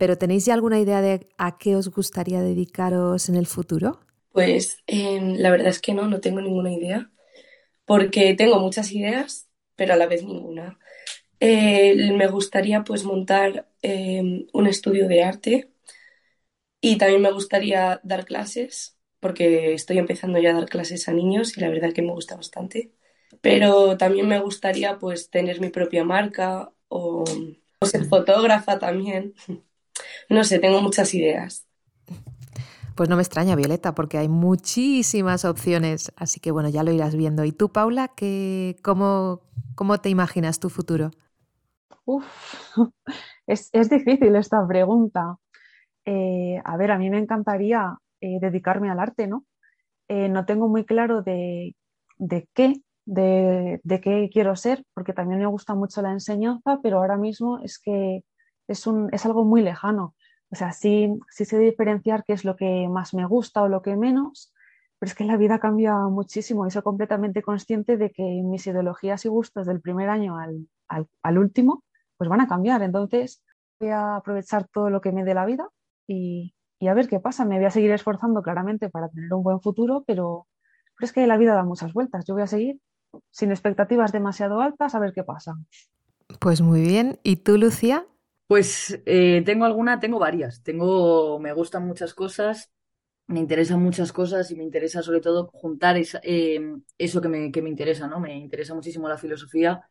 pero 0.00 0.16
¿tenéis 0.16 0.46
ya 0.46 0.54
alguna 0.54 0.80
idea 0.80 1.02
de 1.02 1.28
a 1.36 1.58
qué 1.58 1.76
os 1.76 1.90
gustaría 1.90 2.40
dedicaros 2.40 3.28
en 3.28 3.36
el 3.36 3.46
futuro? 3.46 4.00
Pues 4.32 4.78
em, 4.86 5.36
la 5.38 5.50
verdad 5.50 5.68
es 5.68 5.80
que 5.80 5.92
no, 5.94 6.06
no 6.08 6.20
tengo 6.20 6.40
ninguna 6.40 6.72
idea, 6.72 7.10
porque 7.86 8.34
tengo 8.34 8.60
muchas 8.60 8.92
ideas, 8.92 9.48
pero 9.76 9.94
a 9.94 9.96
la 9.96 10.06
vez 10.08 10.24
ninguna. 10.24 10.78
Eh, 11.40 12.12
me 12.14 12.28
gustaría 12.28 12.84
pues 12.84 13.04
montar 13.04 13.68
em, 13.82 14.46
un 14.54 14.66
estudio 14.68 15.08
de 15.08 15.24
arte 15.24 15.70
y 16.80 16.98
también 16.98 17.22
me 17.22 17.32
gustaría 17.32 18.00
dar 18.04 18.24
clases 18.24 18.96
porque 19.20 19.74
estoy 19.74 19.98
empezando 19.98 20.38
ya 20.38 20.50
a 20.50 20.54
dar 20.54 20.68
clases 20.68 21.08
a 21.08 21.12
niños 21.12 21.56
y 21.56 21.60
la 21.60 21.68
verdad 21.68 21.92
que 21.92 22.02
me 22.02 22.12
gusta 22.12 22.36
bastante. 22.36 22.92
Pero 23.42 23.96
también 23.98 24.28
me 24.28 24.40
gustaría 24.40 24.98
pues 24.98 25.30
tener 25.30 25.60
mi 25.60 25.68
propia 25.70 26.04
marca 26.04 26.72
o, 26.88 27.24
o 27.78 27.86
ser 27.86 28.06
fotógrafa 28.06 28.78
también. 28.78 29.34
No 30.28 30.44
sé, 30.44 30.58
tengo 30.58 30.80
muchas 30.80 31.14
ideas. 31.14 31.66
Pues 32.94 33.08
no 33.08 33.16
me 33.16 33.22
extraña, 33.22 33.56
Violeta, 33.56 33.94
porque 33.94 34.18
hay 34.18 34.28
muchísimas 34.28 35.44
opciones, 35.44 36.12
así 36.16 36.40
que 36.40 36.50
bueno, 36.50 36.68
ya 36.68 36.82
lo 36.82 36.92
irás 36.92 37.16
viendo. 37.16 37.44
¿Y 37.44 37.52
tú, 37.52 37.70
Paula, 37.70 38.08
qué, 38.08 38.76
cómo, 38.82 39.40
cómo 39.74 39.98
te 39.98 40.10
imaginas 40.10 40.60
tu 40.60 40.68
futuro? 40.68 41.10
Uf, 42.04 42.26
es, 43.46 43.70
difícil 43.90 44.36
esta 44.36 44.66
pregunta. 44.66 45.36
Eh, 46.04 46.60
a 46.64 46.76
ver, 46.76 46.90
a 46.90 46.98
mí 46.98 47.10
me 47.10 47.18
encantaría 47.18 47.96
eh, 48.20 48.38
dedicarme 48.40 48.90
al 48.90 49.00
arte, 49.00 49.26
¿no? 49.26 49.44
Eh, 50.08 50.28
no 50.28 50.44
tengo 50.44 50.68
muy 50.68 50.84
claro 50.84 51.22
de, 51.22 51.74
qué, 52.54 52.82
de, 53.06 53.80
qué 54.02 54.28
quiero 54.32 54.56
ser, 54.56 54.84
porque 54.94 55.12
también 55.12 55.40
me 55.40 55.46
gusta 55.46 55.74
mucho 55.74 56.02
la 56.02 56.12
enseñanza, 56.12 56.80
pero 56.82 56.98
ahora 56.98 57.16
mismo 57.16 57.60
es 57.60 57.78
que 57.78 58.22
es, 58.72 58.86
un, 58.86 59.08
es 59.12 59.24
algo 59.26 59.44
muy 59.44 59.62
lejano. 59.62 60.14
O 60.50 60.56
sea, 60.56 60.72
sí, 60.72 61.18
sí 61.30 61.44
sé 61.44 61.58
diferenciar 61.58 62.24
qué 62.24 62.32
es 62.32 62.44
lo 62.44 62.56
que 62.56 62.88
más 62.88 63.14
me 63.14 63.26
gusta 63.26 63.62
o 63.62 63.68
lo 63.68 63.82
que 63.82 63.96
menos, 63.96 64.52
pero 64.98 65.10
es 65.10 65.14
que 65.14 65.24
la 65.24 65.36
vida 65.36 65.60
cambia 65.60 65.94
muchísimo 66.08 66.66
y 66.66 66.70
soy 66.70 66.82
completamente 66.82 67.42
consciente 67.42 67.96
de 67.96 68.10
que 68.10 68.22
mis 68.44 68.66
ideologías 68.66 69.24
y 69.24 69.28
gustos 69.28 69.66
del 69.66 69.80
primer 69.80 70.08
año 70.08 70.38
al, 70.38 70.68
al 71.22 71.38
último 71.38 71.84
pues 72.20 72.28
van 72.28 72.42
a 72.42 72.48
cambiar. 72.48 72.82
Entonces 72.82 73.42
voy 73.80 73.88
a 73.88 74.16
aprovechar 74.16 74.68
todo 74.68 74.90
lo 74.90 75.00
que 75.00 75.10
me 75.10 75.24
dé 75.24 75.32
la 75.32 75.46
vida 75.46 75.68
y, 76.06 76.52
a 76.86 76.92
ver 76.92 77.08
qué 77.08 77.18
pasa. 77.18 77.46
Me 77.46 77.56
voy 77.56 77.64
a 77.64 77.70
seguir 77.70 77.90
esforzando 77.92 78.42
claramente 78.42 78.90
para 78.90 79.08
tener 79.08 79.32
un 79.32 79.42
buen 79.42 79.62
futuro, 79.62 80.04
pero, 80.06 80.46
es 81.00 81.14
que 81.14 81.26
la 81.26 81.38
vida 81.38 81.54
da 81.54 81.64
muchas 81.64 81.94
vueltas. 81.94 82.26
Yo 82.26 82.34
voy 82.34 82.42
a 82.42 82.46
seguir 82.46 82.78
sin 83.30 83.50
expectativas 83.50 84.12
demasiado 84.12 84.60
altas 84.60 84.94
a 84.94 84.98
ver 84.98 85.14
qué 85.14 85.24
pasa. 85.24 85.54
Pues 86.40 86.60
muy 86.60 86.82
bien. 86.82 87.18
¿Y 87.22 87.36
tú, 87.36 87.56
Lucía? 87.56 88.06
Pues 88.50 89.00
eh, 89.06 89.42
tengo 89.46 89.64
alguna, 89.64 90.00
tengo 90.00 90.18
varias. 90.18 90.60
Tengo, 90.64 91.38
me 91.38 91.52
gustan 91.52 91.86
muchas 91.86 92.14
cosas. 92.14 92.68
me 93.28 93.40
interesan 93.40 93.82
muchas 93.82 94.12
cosas 94.12 94.50
y 94.52 94.56
me 94.56 94.64
interesa 94.64 95.02
sobre 95.02 95.20
todo 95.20 95.48
juntar 95.54 95.96
eh, 96.24 96.60
eso 96.98 97.20
que 97.22 97.28
me, 97.28 97.52
que 97.52 97.62
me, 97.62 97.70
interesa, 97.70 98.08
¿no? 98.08 98.20
Me 98.20 98.36
interesa 98.38 98.74
muchísimo 98.74 99.08
la 99.08 99.18
filosofía, 99.18 99.82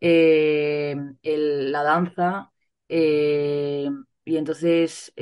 eh, 0.00 0.96
la 1.24 1.82
danza, 1.84 2.52
eh, 2.88 3.88
y 4.24 4.36
entonces, 4.38 5.12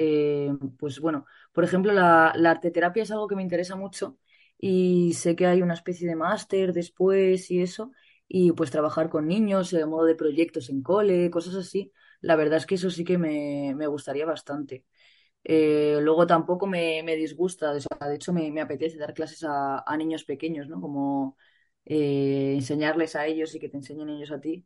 pues 0.78 1.00
bueno, 1.00 1.26
por 1.52 1.64
ejemplo, 1.64 1.92
la, 1.92 2.32
la 2.36 2.50
arteterapia 2.52 3.02
es 3.04 3.10
algo 3.12 3.28
que 3.28 3.36
me 3.36 3.42
interesa 3.42 3.76
mucho 3.76 4.18
y 4.58 5.14
sé 5.14 5.36
que 5.36 5.46
hay 5.46 5.62
una 5.62 5.74
especie 5.74 6.08
de 6.08 6.16
máster 6.16 6.72
después 6.72 7.50
y 7.50 7.62
eso, 7.62 7.92
y 8.28 8.52
pues 8.52 8.70
trabajar 8.70 9.10
con 9.10 9.26
niños, 9.28 9.72
modo 9.86 10.04
de 10.06 10.14
proyectos 10.16 10.70
en 10.70 10.82
cole, 10.82 11.30
cosas 11.30 11.54
así, 11.56 11.92
la 12.24 12.36
verdad 12.36 12.58
es 12.58 12.66
que 12.66 12.76
eso 12.76 12.90
sí 12.90 13.04
que 13.04 13.18
me, 13.18 13.74
me 13.76 13.86
gustaría 13.86 14.24
bastante. 14.26 14.84
Eh, 15.44 15.98
luego 16.00 16.26
tampoco 16.26 16.66
me, 16.66 17.02
me 17.02 17.16
disgusta, 17.16 17.72
de 17.74 18.14
hecho 18.14 18.32
me, 18.32 18.50
me, 18.50 18.62
apetece 18.62 18.96
dar 18.96 19.12
clases 19.12 19.44
a, 19.44 19.84
a, 19.86 19.96
niños 19.98 20.24
pequeños, 20.24 20.68
¿no? 20.68 20.80
Como 20.80 21.36
eh, 21.84 22.54
enseñarles 22.54 23.14
a 23.14 23.26
ellos 23.26 23.54
y 23.54 23.60
que 23.60 23.68
te 23.68 23.76
enseñen 23.76 24.08
ellos 24.08 24.30
a 24.32 24.40
ti. 24.40 24.64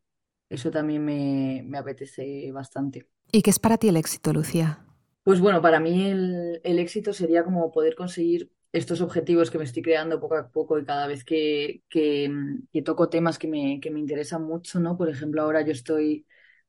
Eso 0.49 0.71
también 0.71 1.05
me, 1.05 1.63
me, 1.67 1.79
apetece 1.79 2.51
bastante. 2.53 3.09
¿Y 3.33 3.43
qué 3.43 3.51
es 3.51 3.59
para 3.59 3.77
ti 3.77 3.89
el 3.89 3.97
éxito, 3.97 4.33
Lucía? 4.33 4.85
Pues 5.25 5.41
bueno, 5.41 5.61
para 5.61 5.81
mí 5.81 6.07
el, 6.07 6.61
el 6.63 6.79
éxito 6.79 7.13
sería 7.13 7.45
como 7.45 7.73
poder 7.73 7.97
conseguir 7.97 8.51
estos 8.73 9.01
objetivos 9.01 9.51
que 9.51 9.59
me 9.59 9.65
estoy 9.65 9.83
creando 9.83 10.21
poco 10.21 10.37
a 10.37 10.49
poco 10.49 10.79
y 10.79 10.85
cada 10.85 11.07
vez 11.09 11.25
que, 11.25 11.83
que, 11.89 12.31
que 12.73 12.83
toco 12.83 13.09
temas 13.09 13.39
que 13.39 13.49
me, 13.49 13.81
que 13.81 13.91
me 13.91 13.99
interesan 14.01 14.45
mucho, 14.45 14.79
¿no? 14.79 14.97
Por 14.97 15.09
ejemplo, 15.11 15.43
ahora 15.43 15.63
yo 15.63 15.73
estoy 15.73 16.27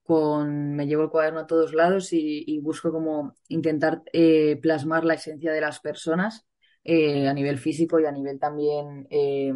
con, 0.10 0.76
me 0.76 0.88
llevo 0.88 1.04
el 1.04 1.12
cuaderno 1.12 1.42
a 1.42 1.46
todos 1.46 1.76
lados 1.76 2.14
y, 2.14 2.60
busco 2.64 2.92
como 2.92 3.36
intentar 3.48 4.02
eh, 4.12 4.58
plasmar 4.60 5.06
la 5.06 5.14
esencia 5.14 5.52
de 5.52 5.62
las 5.62 5.80
personas 5.82 6.48
eh, 6.84 7.28
a 7.28 7.34
nivel 7.36 7.60
físico 7.60 8.00
y 8.00 8.06
a 8.06 8.12
nivel 8.12 8.40
también 8.40 9.06
eh, 9.12 9.54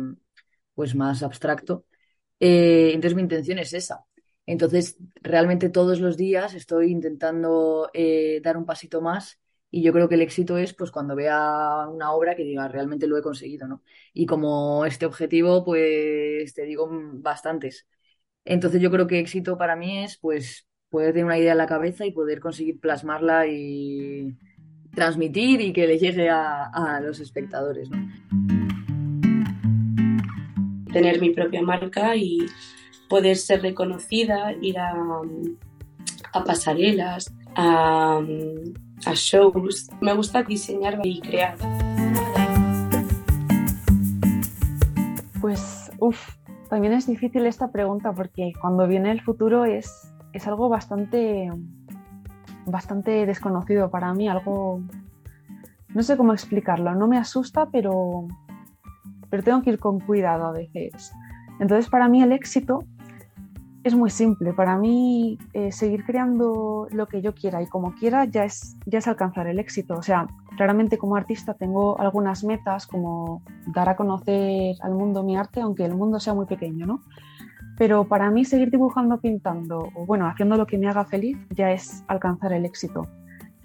pues 0.75 0.93
más 0.93 1.23
abstracto. 1.23 1.87
entonces 2.39 3.15
mi 3.15 3.23
intención 3.23 3.57
es 3.57 3.73
esa. 3.73 4.05
Entonces 4.45 4.97
realmente 5.15 5.69
todos 5.69 5.99
los 5.99 6.17
días 6.17 6.53
estoy 6.53 6.91
intentando 6.91 7.89
dar 8.43 8.55
un 8.55 8.65
pasito 8.67 9.01
más 9.01 9.39
y 9.71 9.81
yo 9.81 9.91
creo 9.91 10.07
que 10.07 10.15
el 10.15 10.21
éxito 10.21 10.59
es 10.59 10.75
pues 10.75 10.91
cuando 10.91 11.15
vea 11.15 11.87
una 11.89 12.11
obra 12.13 12.35
que 12.35 12.43
diga 12.43 12.67
realmente 12.67 13.07
lo 13.07 13.17
he 13.17 13.23
conseguido, 13.23 13.67
¿no? 13.67 13.81
Y 14.13 14.27
como 14.27 14.85
este 14.85 15.07
objetivo 15.07 15.63
pues 15.63 16.53
te 16.53 16.63
digo 16.63 16.87
bastantes. 16.91 17.87
Entonces 18.45 18.81
yo 18.81 18.91
creo 18.91 19.07
que 19.07 19.19
éxito 19.19 19.57
para 19.57 19.75
mí 19.75 20.03
es 20.03 20.17
pues 20.17 20.67
poder 20.89 21.13
tener 21.13 21.25
una 21.25 21.37
idea 21.37 21.53
en 21.53 21.57
la 21.57 21.65
cabeza 21.65 22.05
y 22.05 22.11
poder 22.11 22.39
conseguir 22.39 22.79
plasmarla 22.79 23.47
y 23.47 24.35
transmitir 24.93 25.61
y 25.61 25.73
que 25.73 25.87
le 25.87 25.97
llegue 25.97 26.29
a, 26.29 26.99
los 27.01 27.19
espectadores. 27.19 27.89
Tener 30.91 31.19
mi 31.19 31.31
propia 31.31 31.63
marca 31.63 32.15
y 32.15 32.45
poder 33.09 33.37
ser 33.37 33.61
reconocida, 33.63 34.53
ir 34.61 34.77
a, 34.77 34.93
pasarelas, 36.45 37.33
a, 37.55 38.21
a 39.05 39.13
shows. 39.15 39.89
Me 39.99 40.13
gusta 40.13 40.43
diseñar 40.43 40.99
y 41.03 41.21
crear. 41.21 41.57
Pues, 45.41 45.91
uff, 45.97 46.37
también 46.73 46.93
es 46.93 47.05
difícil 47.05 47.45
esta 47.45 47.67
pregunta 47.67 48.13
porque 48.13 48.51
cuando 48.59 48.87
viene 48.87 49.11
el 49.11 49.21
futuro 49.21 49.63
es, 49.63 50.11
es 50.31 50.47
algo 50.47 50.69
bastante, 50.69 51.51
bastante 52.65 53.27
desconocido 53.27 53.91
para 53.91 54.11
mí, 54.15 54.27
algo... 54.27 54.81
No 55.89 56.01
sé 56.01 56.17
cómo 56.17 56.33
explicarlo, 56.33 56.95
no 56.95 57.07
me 57.07 57.19
asusta, 57.19 57.67
pero, 57.71 58.25
pero 59.29 59.43
tengo 59.43 59.61
que 59.61 59.69
ir 59.69 59.77
con 59.77 59.99
cuidado 59.99 60.47
a 60.47 60.51
veces. 60.51 61.13
Entonces, 61.59 61.91
para 61.91 62.09
mí 62.09 62.23
el 62.23 62.31
éxito 62.31 62.83
es 63.83 63.93
muy 63.93 64.09
simple. 64.09 64.51
Para 64.51 64.75
mí, 64.75 65.37
eh, 65.53 65.71
seguir 65.71 66.03
creando 66.03 66.87
lo 66.89 67.05
que 67.05 67.21
yo 67.21 67.35
quiera 67.35 67.61
y 67.61 67.67
como 67.67 67.93
quiera 67.93 68.25
ya 68.25 68.45
es, 68.45 68.77
ya 68.87 68.97
es 68.97 69.07
alcanzar 69.07 69.45
el 69.45 69.59
éxito. 69.59 69.93
O 69.93 70.01
sea, 70.01 70.25
claramente 70.57 70.97
como 70.97 71.15
artista 71.15 71.53
tengo 71.53 71.99
algunas 71.99 72.43
metas 72.43 72.87
como 72.87 73.41
dar 73.67 73.89
a 73.89 73.95
conocer 73.95 74.75
al 74.81 74.93
mundo 74.93 75.23
mi 75.23 75.35
arte, 75.35 75.61
aunque 75.61 75.85
el 75.85 75.95
mundo 75.95 76.19
sea 76.19 76.33
muy 76.33 76.45
pequeño, 76.45 76.85
¿no? 76.85 77.01
Pero 77.77 78.07
para 78.07 78.29
mí 78.29 78.45
seguir 78.45 78.69
dibujando, 78.69 79.19
pintando 79.19 79.89
o 79.95 80.05
bueno, 80.05 80.27
haciendo 80.27 80.57
lo 80.57 80.67
que 80.67 80.77
me 80.77 80.87
haga 80.87 81.05
feliz 81.05 81.37
ya 81.49 81.71
es 81.71 82.03
alcanzar 82.07 82.53
el 82.53 82.65
éxito. 82.65 83.07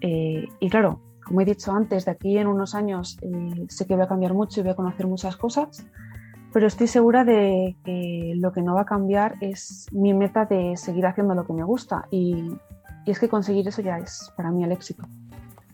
Eh, 0.01 0.49
y 0.61 0.71
claro, 0.71 1.01
como 1.25 1.43
he 1.43 1.45
dicho 1.45 1.73
antes, 1.73 2.07
de 2.07 2.13
aquí 2.13 2.39
en 2.39 2.47
unos 2.47 2.75
años 2.75 3.19
eh, 3.23 3.67
sé 3.69 3.87
que 3.87 3.95
voy 3.95 4.05
a 4.05 4.09
cambiar 4.09 4.33
mucho 4.33 4.61
y 4.61 4.63
voy 4.63 4.73
a 4.73 4.77
conocer 4.77 5.07
muchas 5.07 5.37
cosas 5.37 5.87
pero 6.53 6.67
estoy 6.67 6.87
segura 6.87 7.25
de 7.25 7.77
que 7.85 8.33
lo 8.37 8.53
que 8.53 8.63
no 8.63 8.75
va 8.75 8.83
a 8.83 8.87
cambiar 8.87 9.37
es 9.41 9.87
mi 9.93 10.15
meta 10.15 10.45
de 10.45 10.77
seguir 10.77 11.07
haciendo 11.07 11.35
lo 11.35 11.47
que 11.47 11.53
me 11.53 11.65
gusta 11.65 12.07
y, 12.11 12.53
es 13.07 13.19
que 13.19 13.29
conseguir 13.29 13.67
eso 13.67 13.81
ya 13.81 13.97
es 13.97 14.31
para 14.37 14.51
mí 14.51 14.63
el 14.65 14.73
éxito. 14.73 15.03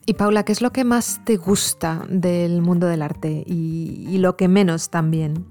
Y 0.06 0.14
Paula, 0.14 0.42
¿qué 0.44 0.52
es 0.52 0.60
lo 0.60 0.70
que 0.70 0.84
más 0.84 1.22
te 1.24 1.36
gusta 1.36 2.04
del 2.10 2.60
mundo 2.60 2.86
del 2.86 3.00
arte 3.00 3.42
y, 3.46 4.18
lo 4.18 4.36
que 4.36 4.48
menos 4.48 4.90
también? 4.90 5.46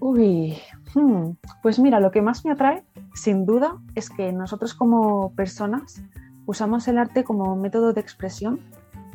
Uy, 0.00 0.58
hmm, 0.94 1.30
pues 1.62 1.78
mira, 1.78 2.00
lo 2.00 2.10
que 2.10 2.20
más 2.20 2.44
me 2.44 2.50
atrae, 2.50 2.82
sin 3.14 3.46
duda, 3.46 3.76
es 3.94 4.10
que 4.10 4.32
nosotros 4.32 4.74
como 4.74 5.32
personas 5.34 6.02
usamos 6.46 6.88
el 6.88 6.98
arte 6.98 7.22
como 7.22 7.54
método 7.54 7.92
de 7.92 8.00
expresión 8.00 8.60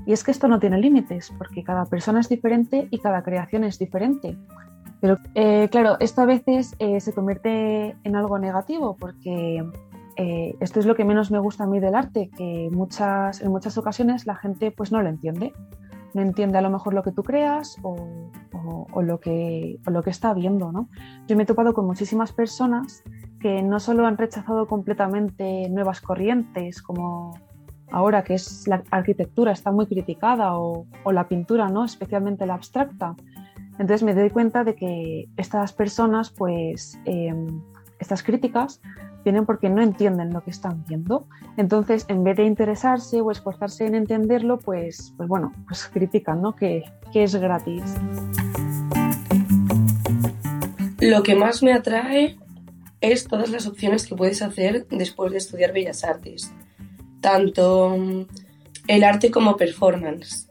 y 0.05 0.13
es 0.13 0.23
que 0.23 0.31
esto 0.31 0.47
no 0.47 0.59
tiene 0.59 0.79
límites, 0.79 1.33
porque 1.37 1.65
cada 1.65 1.85
persona 1.85 2.21
es 2.21 2.29
diferente 2.29 2.87
y 2.89 2.99
cada 2.99 3.23
creación 3.23 3.65
es 3.65 3.77
diferente. 3.77 4.37
Pero 5.01 5.17
eh, 5.35 5.67
claro, 5.69 5.97
esto 5.99 6.21
a 6.21 6.25
veces 6.25 6.75
eh, 6.79 7.01
se 7.01 7.13
convierte 7.13 7.95
en 8.03 8.15
algo 8.15 8.39
negativo 8.39 8.95
porque 8.97 9.63
eh, 10.17 10.55
esto 10.59 10.79
es 10.79 10.85
lo 10.85 10.95
que 10.95 11.05
menos 11.05 11.31
me 11.31 11.39
gusta 11.39 11.63
a 11.63 11.67
mí 11.67 11.79
del 11.79 11.95
arte, 11.95 12.29
que 12.35 12.69
muchas, 12.71 13.41
en 13.41 13.51
muchas 13.51 13.77
ocasiones 13.77 14.25
la 14.25 14.35
gente 14.35 14.71
pues 14.71 14.91
no 14.91 15.01
lo 15.01 15.09
entiende. 15.09 15.53
No 16.13 16.21
entiende 16.21 16.57
a 16.57 16.61
lo 16.61 16.69
mejor 16.69 16.93
lo 16.93 17.03
que 17.03 17.11
tú 17.11 17.21
creas 17.21 17.77
o, 17.83 17.95
lo, 19.01 19.19
que, 19.19 19.79
lo 19.85 20.01
que 20.01 20.09
está 20.09 20.33
viendo. 20.33 20.71
¿no? 20.71 20.89
Yo 21.27 21.35
me 21.35 21.43
he 21.43 21.45
topado 21.45 21.73
con 21.73 21.85
muchísimas 21.85 22.31
personas 22.31 23.03
que 23.39 23.61
no 23.61 23.79
solo 23.79 24.07
han 24.07 24.17
rechazado 24.17 24.67
completamente 24.67 25.69
nuevas 25.69 26.01
corrientes 26.01 26.81
como 26.81 27.37
ahora 27.91 28.23
que 28.23 28.33
es 28.33 28.67
la 28.67 28.83
arquitectura 28.89 29.51
está 29.51 29.71
muy 29.71 29.85
criticada 29.85 30.57
o, 30.57 30.87
o 31.03 31.11
la 31.11 31.27
pintura, 31.27 31.69
¿no? 31.69 31.85
especialmente 31.85 32.45
la 32.45 32.55
abstracta, 32.55 33.15
entonces 33.79 34.03
me 34.03 34.13
doy 34.13 34.29
cuenta 34.29 34.63
de 34.63 34.75
que 34.75 35.29
estas 35.37 35.73
personas, 35.73 36.31
pues, 36.31 36.99
em, 37.05 37.61
estas 37.99 38.23
críticas 38.23 38.81
vienen 39.27 39.45
porque 39.45 39.69
no 39.69 39.81
entienden 39.81 40.31
lo 40.31 40.41
que 40.41 40.51
están 40.51 40.85
viendo. 40.87 41.27
Entonces, 41.57 42.05
en 42.07 42.23
vez 42.23 42.37
de 42.37 42.45
interesarse 42.45 43.19
o 43.19 43.29
esforzarse 43.29 43.85
en 43.85 43.95
entenderlo, 43.95 44.57
pues, 44.57 45.13
pues 45.17 45.27
bueno, 45.27 45.53
pues 45.67 45.89
critican, 45.91 46.41
¿no? 46.41 46.55
Que, 46.55 46.83
que 47.11 47.23
es 47.23 47.35
gratis. 47.35 47.83
Lo 50.99 51.23
que 51.23 51.35
más 51.35 51.61
me 51.61 51.73
atrae 51.73 52.37
es 53.01 53.27
todas 53.27 53.49
las 53.49 53.67
opciones 53.67 54.07
que 54.07 54.15
puedes 54.15 54.41
hacer 54.41 54.87
después 54.87 55.33
de 55.33 55.39
estudiar 55.39 55.73
Bellas 55.73 56.05
Artes. 56.05 56.53
Tanto 57.19 57.97
mm, 57.97 58.27
el 58.87 59.03
arte 59.03 59.29
como 59.29 59.57
performance 59.57 60.47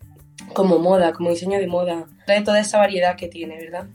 como 0.53 0.79
moda, 0.79 1.13
como 1.13 1.31
diseño 1.31 1.59
de 1.59 1.67
moda. 1.67 2.07
Trae 2.25 2.43
toda 2.43 2.61
esa 2.61 2.79
variedad 2.79 3.17
que 3.17 3.29
tiene, 3.29 3.59
¿verdad? 3.59 3.89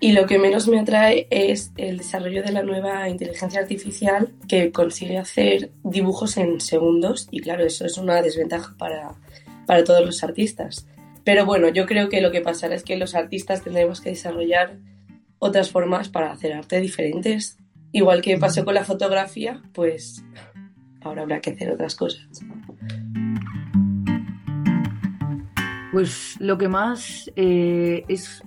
Y 0.00 0.12
lo 0.12 0.26
que 0.26 0.38
menos 0.38 0.68
me 0.68 0.80
atrae 0.80 1.26
es 1.30 1.72
el 1.76 1.98
desarrollo 1.98 2.42
de 2.42 2.52
la 2.52 2.62
nueva 2.62 3.08
inteligencia 3.08 3.60
artificial 3.60 4.32
que 4.48 4.72
consigue 4.72 5.18
hacer 5.18 5.70
dibujos 5.82 6.36
en 6.36 6.60
segundos 6.60 7.28
y 7.30 7.40
claro, 7.40 7.64
eso 7.64 7.86
es 7.86 7.96
una 7.96 8.20
desventaja 8.20 8.74
para, 8.76 9.14
para 9.66 9.84
todos 9.84 10.04
los 10.04 10.22
artistas. 10.22 10.86
Pero 11.24 11.46
bueno, 11.46 11.68
yo 11.68 11.86
creo 11.86 12.08
que 12.08 12.20
lo 12.20 12.30
que 12.30 12.42
pasará 12.42 12.74
es 12.74 12.82
que 12.82 12.96
los 12.96 13.14
artistas 13.14 13.62
tendremos 13.62 14.00
que 14.00 14.10
desarrollar 14.10 14.78
otras 15.38 15.70
formas 15.70 16.08
para 16.08 16.32
hacer 16.32 16.52
arte 16.52 16.80
diferentes. 16.80 17.56
Igual 17.92 18.20
que 18.20 18.36
pasó 18.38 18.64
con 18.64 18.74
la 18.74 18.84
fotografía, 18.84 19.62
pues 19.72 20.22
ahora 21.00 21.22
habrá 21.22 21.40
que 21.40 21.50
hacer 21.50 21.70
otras 21.70 21.94
cosas. 21.94 22.28
Pues 25.92 26.36
lo 26.40 26.58
que 26.58 26.68
más 26.68 27.30
eh, 27.36 28.04
es 28.08 28.42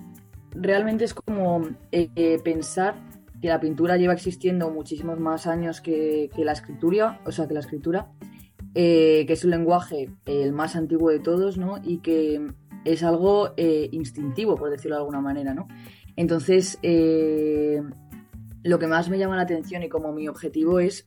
realmente 0.52 1.04
es 1.04 1.14
como 1.14 1.68
eh, 1.92 2.38
pensar 2.42 2.96
que 3.40 3.48
la 3.48 3.60
pintura 3.60 3.96
lleva 3.96 4.12
existiendo 4.12 4.70
muchísimos 4.70 5.20
más 5.20 5.46
años 5.46 5.80
que, 5.80 6.30
la 6.36 6.52
escritura, 6.52 7.20
o 7.24 7.32
sea, 7.32 7.46
que 7.46 7.54
la 7.54 7.60
escritura, 7.60 8.10
eh, 8.74 9.24
que 9.26 9.32
es 9.32 9.44
un 9.44 9.50
lenguaje 9.50 10.10
el 10.26 10.52
más 10.52 10.76
antiguo 10.76 11.10
de 11.10 11.20
todos, 11.20 11.56
¿no? 11.56 11.78
Y 11.82 11.98
que 11.98 12.46
es 12.84 13.02
algo 13.02 13.54
instintivo, 13.56 14.56
por 14.56 14.70
decirlo 14.70 14.96
de 14.96 15.00
alguna 15.02 15.20
manera, 15.20 15.54
¿no? 15.54 15.68
Entonces, 16.16 16.78
lo 18.62 18.78
que 18.78 18.86
más 18.86 19.08
me 19.08 19.18
llama 19.18 19.36
la 19.36 19.42
atención 19.42 19.82
y 19.82 19.88
como 19.88 20.12
mi 20.12 20.26
objetivo 20.26 20.80
es 20.80 21.06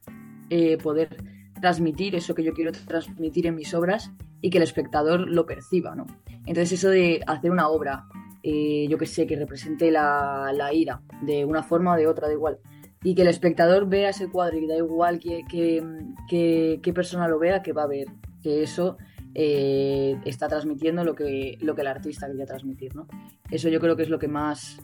poder 0.81 1.17
transmitir 1.62 2.15
eso 2.15 2.36
que 2.36 2.43
yo 2.43 2.53
quiero 2.53 2.71
transmitir 2.71 3.48
en 3.48 3.55
mis 3.55 3.74
obras 3.74 4.12
y 4.41 4.50
que 4.50 4.57
el 4.57 4.63
espectador 4.63 5.29
lo 5.29 5.45
perciba, 5.45 5.95
¿no? 5.95 6.07
Entonces 6.45 6.74
eso 6.74 6.89
de 6.89 7.21
hacer 7.27 7.51
una 7.51 7.69
obra, 7.69 8.05
eh, 8.43 8.88
yo 8.89 8.98
que 8.98 9.05
sé, 9.05 9.27
que 9.27 9.36
represente 9.36 9.91
la, 9.91 10.69
ira 10.74 11.01
de 11.21 11.45
una 11.45 11.63
forma 11.63 11.93
o 11.93 11.98
de 11.98 12.07
otra, 12.07 12.27
da 12.27 12.33
igual, 12.33 12.60
y 13.03 13.15
que 13.15 13.24
el 13.24 13.27
espectador 13.27 13.88
vea 13.88 14.10
ese 14.10 14.29
cuadro 14.29 14.57
y 14.57 14.67
da 14.67 14.77
igual 14.77 15.19
qué 15.19 16.93
persona 16.93 17.27
lo 17.27 17.39
vea, 17.39 17.62
que 17.62 17.74
va 17.74 17.83
a 17.83 17.88
ver, 17.88 18.07
que 18.41 18.63
eso 18.63 18.98
eh, 19.33 20.17
está 20.25 20.50
transmitiendo 20.50 21.05
lo 21.05 21.15
que, 21.15 21.57
lo 21.62 21.74
que 21.74 21.81
el 21.81 21.88
artista 21.88 22.27
quería 22.27 22.45
transmitir. 22.45 22.95
¿no? 22.95 23.07
Eso 23.50 23.69
yo 23.69 23.79
creo 23.79 23.95
que 23.95 24.03
es 24.03 24.10
lo 24.10 24.19
que 24.19 24.27
más 24.27 24.79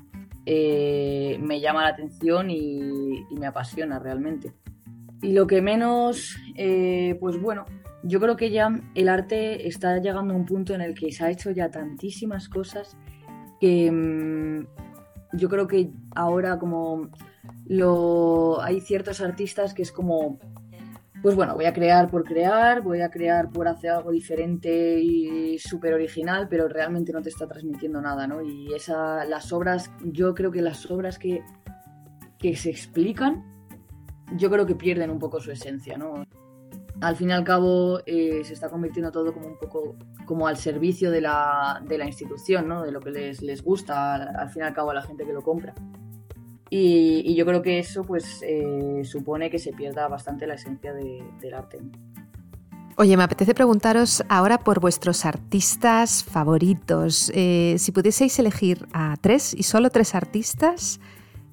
eh, 0.45 1.37
me 1.41 1.59
llama 1.59 1.83
la 1.83 1.89
atención 1.89 2.49
y, 2.49 3.25
me 3.31 3.47
apasiona 3.47 3.99
realmente. 3.99 4.53
Y 5.21 5.33
lo 5.33 5.47
que 5.47 5.61
menos, 5.61 6.37
eh, 6.55 7.17
pues 7.19 7.41
bueno, 7.41 7.65
yo 8.03 8.19
creo 8.19 8.37
que 8.37 8.51
ya 8.51 8.69
el 8.93 9.09
arte 9.09 9.67
está 9.67 9.97
llegando 9.97 10.33
a 10.33 10.37
un 10.37 10.45
punto 10.45 10.73
en 10.73 10.81
el 10.81 10.93
que 10.93 11.11
se 11.11 11.25
ha 11.25 11.31
hecho 11.31 11.51
ya 11.51 11.69
tantísimas 11.69 12.47
cosas 12.47 12.95
que 13.59 13.91
mm, 13.91 14.67
yo 15.37 15.49
creo 15.49 15.67
que 15.67 15.91
ahora 16.15 16.57
como 16.59 17.09
lo, 17.65 18.61
hay 18.61 18.81
ciertos 18.81 19.21
artistas 19.21 19.73
que 19.73 19.81
es 19.81 19.91
como 19.91 20.39
pues 21.21 21.35
bueno, 21.35 21.55
voy 21.55 21.65
a 21.65 21.73
crear 21.73 22.09
por 22.09 22.23
crear, 22.23 22.81
voy 22.81 23.01
a 23.01 23.09
crear 23.09 23.49
por 23.49 23.67
hacer 23.67 23.91
algo 23.91 24.11
diferente 24.11 24.99
y 24.99 25.57
súper 25.57 25.93
original, 25.93 26.47
pero 26.49 26.67
realmente 26.67 27.11
no 27.11 27.21
te 27.21 27.29
está 27.29 27.47
transmitiendo 27.47 27.99
nada, 28.01 28.27
¿no? 28.27 28.41
Y 28.41 28.73
esa, 28.73 29.25
las 29.25 29.51
obras, 29.51 29.91
yo 30.03 30.35
creo 30.35 30.51
que 30.51 30.61
las 30.61 30.89
obras 30.91 31.17
que, 31.17 31.43
que 32.37 32.55
se 32.55 32.69
explican, 32.69 33.43
yo 34.37 34.49
creo 34.49 34.65
que 34.65 34.75
pierden 34.75 35.09
un 35.09 35.19
poco 35.19 35.39
su 35.39 35.51
esencia, 35.51 35.97
¿no? 35.97 36.23
Al 36.99 37.15
fin 37.15 37.29
y 37.29 37.33
al 37.33 37.43
cabo 37.43 37.99
eh, 38.05 38.41
se 38.43 38.53
está 38.53 38.69
convirtiendo 38.69 39.11
todo 39.11 39.33
como 39.33 39.47
un 39.47 39.57
poco 39.57 39.95
como 40.25 40.47
al 40.47 40.57
servicio 40.57 41.11
de 41.11 41.21
la, 41.21 41.81
de 41.87 41.97
la 41.97 42.05
institución, 42.05 42.67
¿no? 42.67 42.83
De 42.83 42.91
lo 42.91 42.99
que 42.99 43.11
les, 43.11 43.41
les 43.41 43.63
gusta, 43.63 44.15
al 44.15 44.49
fin 44.49 44.63
y 44.63 44.65
al 44.65 44.73
cabo 44.73 44.91
a 44.91 44.95
la 44.95 45.01
gente 45.01 45.25
que 45.25 45.33
lo 45.33 45.41
compra. 45.41 45.73
Y, 46.69 47.35
yo 47.35 47.45
creo 47.45 47.61
que 47.61 47.79
eso 47.79 48.03
pues 48.03 48.41
eh, 48.43 49.01
supone 49.03 49.49
que 49.49 49.59
se 49.59 49.71
pierda 49.71 50.07
bastante 50.07 50.47
la 50.47 50.55
esencia 50.55 50.93
del 50.93 51.53
arte. 51.53 51.79
Oye, 52.97 53.15
me 53.15 53.23
apetece 53.23 53.53
preguntaros 53.53 54.23
ahora 54.27 54.57
por 54.57 54.79
vuestros 54.79 55.23
artistas 55.23 56.23
favoritos. 56.23 57.31
Eh, 57.35 57.75
si 57.77 57.91
pudieseis 57.91 58.37
elegir 58.39 58.87
a 58.91 59.15
tres 59.21 59.53
y 59.53 59.63
solo 59.63 59.91
tres 59.91 60.15
artistas, 60.15 60.99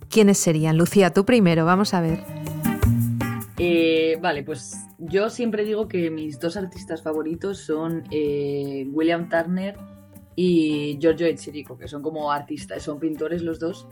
¿quiénes 0.09 0.39
serían? 0.39 0.79
Lucía, 0.79 1.13
tú 1.13 1.25
primero, 1.25 1.67
vamos 1.67 1.93
a 1.93 2.01
ver. 2.01 2.25
Eh, 3.59 3.94
vale, 4.21 4.43
pues 4.43 4.77
yo 4.99 5.31
siempre 5.31 5.65
digo 5.65 5.89
que 5.89 6.11
mis 6.11 6.39
dos 6.39 6.57
artistas 6.57 7.03
favoritos 7.03 7.59
son 7.59 8.05
William 8.11 9.29
Turner 9.29 9.77
y 10.37 10.99
Giorgio 11.01 11.27
Echirico, 11.27 11.77
que 11.79 11.89
son 11.89 12.03
como 12.03 12.31
artistas, 12.31 12.83
son 12.83 12.99
pintores 12.99 13.43
los 13.43 13.59
dos 13.59 13.87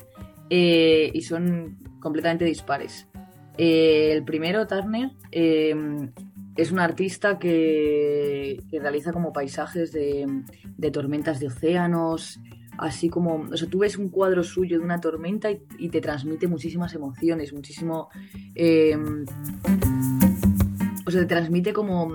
eh, 0.50 1.10
y 1.14 1.22
son 1.22 1.78
completamente 2.00 2.44
dispares. 2.44 3.08
Eh, 3.56 4.12
el 4.12 4.24
primero, 4.24 4.66
Turner, 4.66 5.10
eh, 5.30 5.74
es 6.56 6.72
un 6.72 6.78
artista 6.78 7.38
que, 7.38 8.62
realiza 8.70 9.12
como 9.12 9.32
paisajes 9.32 9.92
de, 9.92 10.26
tormentas 10.92 11.38
de 11.38 11.46
océanos, 11.46 12.40
así 12.78 13.08
como, 13.08 13.46
o 13.50 13.56
sea, 13.56 13.68
tú 13.68 13.78
ves 13.78 13.96
un 13.96 14.08
cuadro 14.08 14.42
suyo 14.42 14.78
de 14.78 14.84
una 14.84 15.00
tormenta 15.00 15.50
y, 15.50 15.88
te 15.88 16.00
transmite 16.00 16.48
muchísimas 16.48 16.94
emociones, 16.94 17.52
muchísimo, 17.52 18.08
o 21.06 21.10
sea, 21.10 21.20
te 21.22 21.26
transmite 21.26 21.72
como 21.72 22.14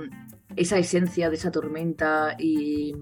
esa 0.56 0.78
esencia 0.78 1.30
de 1.30 1.36
esa 1.36 1.52
tormenta 1.52 2.36
y, 2.40 2.96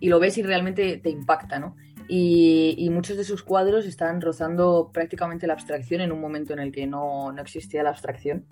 y 0.00 0.08
lo 0.08 0.18
ves 0.18 0.38
y 0.38 0.42
realmente 0.42 0.98
te 0.98 1.10
impacta, 1.10 1.58
¿no? 1.58 1.76
Y, 2.08 2.88
muchos 2.90 3.18
de 3.18 3.24
sus 3.24 3.42
cuadros 3.42 3.84
están 3.84 4.20
rozando 4.22 4.90
prácticamente 4.92 5.46
la 5.46 5.52
abstracción 5.52 6.00
en 6.00 6.10
un 6.10 6.20
momento 6.20 6.54
en 6.54 6.58
el 6.58 6.72
que 6.72 6.86
no, 6.86 7.34
existía 7.38 7.82
la 7.82 7.90
abstracción. 7.90 8.46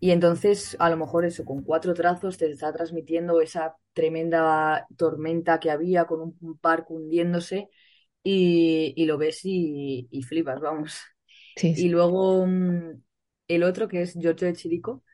Y 0.00 0.10
entonces, 0.10 0.76
a 0.80 0.90
lo 0.90 0.96
mejor 0.96 1.24
eso, 1.24 1.44
con 1.44 1.62
cuatro 1.62 1.94
trazos 1.94 2.36
te 2.36 2.50
está 2.50 2.72
transmitiendo 2.72 3.40
esa 3.40 3.76
tremenda 3.92 4.86
tormenta 4.96 5.60
que 5.60 5.70
había 5.70 6.04
con 6.04 6.34
un 6.40 6.58
parque 6.58 6.92
hundiéndose 6.92 7.70
y, 8.22 9.04
lo 9.06 9.18
ves 9.18 9.40
y, 9.44 10.08
flipas, 10.28 10.60
vamos. 10.60 11.00
Y 11.62 11.88
luego 11.88 12.44
mm, 12.46 13.00
el 13.48 13.62
otro 13.62 13.88
que 13.88 14.02
es 14.02 14.14
Giorgio 14.14 14.48
de 14.48 14.54
Chirico, 14.54 15.04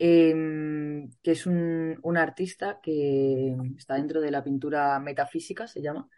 em, 0.00 1.10
que 1.22 1.32
es 1.32 1.46
un, 1.46 1.98
un, 2.02 2.16
artista 2.16 2.80
que 2.82 3.56
está 3.76 3.94
dentro 3.94 4.20
de 4.20 4.30
la 4.30 4.42
pintura 4.42 4.98
metafísica, 4.98 5.66
se 5.68 5.82
llama, 5.82 6.08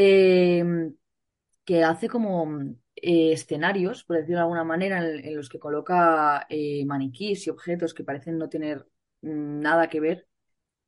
Em, 0.00 0.94
que 1.64 1.84
hace 1.84 2.08
como 2.08 2.60
eh, 2.96 3.32
escenarios, 3.32 4.04
por 4.04 4.16
decirlo 4.16 4.36
de 4.38 4.42
alguna 4.42 4.64
manera, 4.64 4.98
en, 5.04 5.36
los 5.36 5.48
que 5.48 5.58
coloca 5.58 6.46
eh, 6.50 6.84
maniquís 6.86 7.46
y 7.46 7.50
objetos 7.50 7.94
que 7.94 8.04
parecen 8.04 8.38
no 8.38 8.48
tener 8.48 8.86
mm, 9.22 9.60
nada 9.60 9.88
que 9.88 10.00
ver. 10.00 10.28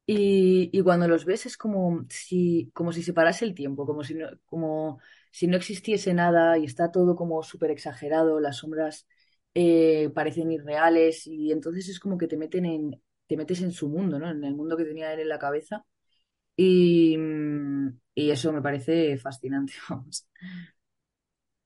Y, 0.07 0.81
cuando 0.83 1.09
los 1.09 1.25
ves 1.25 1.46
es 1.46 1.57
como 1.57 2.07
si, 2.11 2.70
como 2.75 2.92
si 2.92 3.03
se 3.03 3.12
parase 3.14 3.44
el 3.44 3.55
tiempo, 3.55 3.87
como 3.87 4.05
si 4.05 4.14
no, 4.14 4.29
como 4.46 5.01
si 5.33 5.46
no 5.49 5.57
existiese 5.57 6.14
nada 6.14 6.59
y 6.59 6.64
está 6.64 6.92
todo 6.92 7.16
como 7.16 7.42
súper 7.42 7.70
exagerado, 7.73 8.40
las 8.40 8.59
sombras 8.59 9.07
eh, 9.54 10.10
parecen 10.14 10.50
irreales 10.52 11.26
y 11.26 11.52
entonces 11.52 11.88
es 11.88 12.00
como 12.00 12.18
que 12.18 12.28
te 12.28 12.36
meten 12.36 12.66
en, 12.66 13.02
te 13.26 13.36
metes 13.36 13.62
en 13.62 13.72
su 13.72 13.88
mundo, 13.88 14.18
¿no? 14.18 14.30
En 14.30 14.44
el 14.44 14.54
mundo 14.54 14.76
que 14.76 14.84
tenía 14.84 15.12
él 15.12 15.20
en 15.20 15.28
la 15.28 15.38
cabeza 15.38 15.84
y, 16.56 17.16
eso 18.14 18.52
me 18.52 18.62
parece 18.62 19.18
fascinante, 19.18 19.74
vamos. 19.90 20.26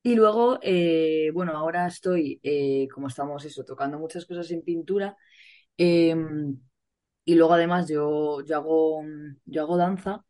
Y 0.03 0.15
luego, 0.17 0.59
eh, 0.63 1.31
bueno, 1.33 1.53
ahora 1.57 1.87
estoy, 1.87 2.39
eh, 2.43 2.89
como 2.93 3.09
estamos 3.09 3.43
eso, 3.45 3.65
tocando 3.65 3.99
muchas 3.99 4.27
cosas 4.27 4.51
en 4.51 4.63
pintura. 4.63 5.17
Em, 5.79 6.61
y 7.25 7.35
luego 7.37 7.55
además 7.55 7.89
yo, 7.89 8.43
yo, 8.45 8.57
hago, 8.57 9.03
yo 9.47 9.63
hago 9.63 9.77
danza. 9.79 10.25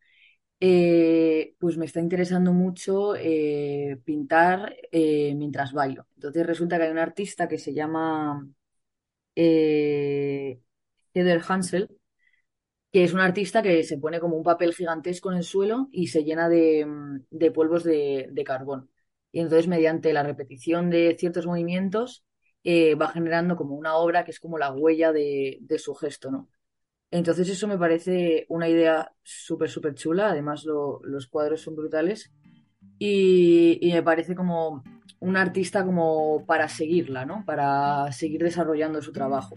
Eh, 0.61 1.57
pues 1.59 1.77
me 1.77 1.85
está 1.85 2.01
interesando 2.01 2.53
mucho 2.53 3.15
pintar 4.05 4.75
mientras 4.93 5.73
bailo. 5.73 6.07
Entonces 6.15 6.47
resulta 6.47 6.79
que 6.79 6.85
hay 6.85 6.91
un 6.91 6.99
artista 6.99 7.49
que 7.49 7.59
se 7.59 7.75
llama 7.75 8.49
Heather 11.15 11.43
Hansel, 11.49 11.89
que 12.95 13.03
es 13.03 13.13
un 13.13 13.19
artista 13.19 13.61
que 13.61 13.83
se 13.83 13.99
pone 13.99 14.21
como 14.21 14.37
un 14.37 14.45
papel 14.45 14.73
gigantesco 14.73 15.33
en 15.33 15.39
el 15.39 15.43
suelo 15.43 15.89
y 15.91 16.07
se 16.07 16.23
llena 16.23 16.49
de, 16.49 16.87
mm, 16.87 17.53
polvos 17.53 17.83
de, 17.83 18.45
carbón. 18.47 18.89
Y 19.33 19.41
entonces, 19.41 19.67
mediante 19.67 20.13
la 20.13 20.23
repetición 20.23 20.91
de 20.91 21.17
ciertos 21.19 21.45
movimientos, 21.45 22.25
eh, 22.63 22.95
va 22.95 23.09
generando 23.09 23.57
como 23.57 23.75
una 23.75 23.97
obra 23.97 24.25
que 24.25 24.31
es 24.31 24.39
como 24.39 24.59
la 24.59 24.73
huella 24.73 25.13
de, 25.13 25.59
su 25.79 25.93
gesto, 25.97 26.31
¿no? 26.31 26.49
Entonces, 27.15 27.49
eso 27.49 27.69
me 27.69 27.79
parece 27.79 28.45
una 28.49 28.69
idea 28.69 29.13
súper, 29.23 29.71
súper 29.71 29.95
chula. 29.95 30.31
Además, 30.31 30.65
los 30.65 31.29
cuadros 31.29 31.61
son 31.61 31.77
brutales. 31.77 32.33
Y, 32.99 33.79
me 33.93 34.03
parece 34.03 34.35
como 34.35 34.83
un 35.21 35.37
artista 35.37 35.85
como 35.85 36.45
para 36.45 36.69
seguirla, 36.69 37.25
¿no? 37.25 37.45
Para 37.47 38.11
seguir 38.11 38.43
desarrollando 38.43 39.01
su 39.01 39.13
trabajo. 39.13 39.55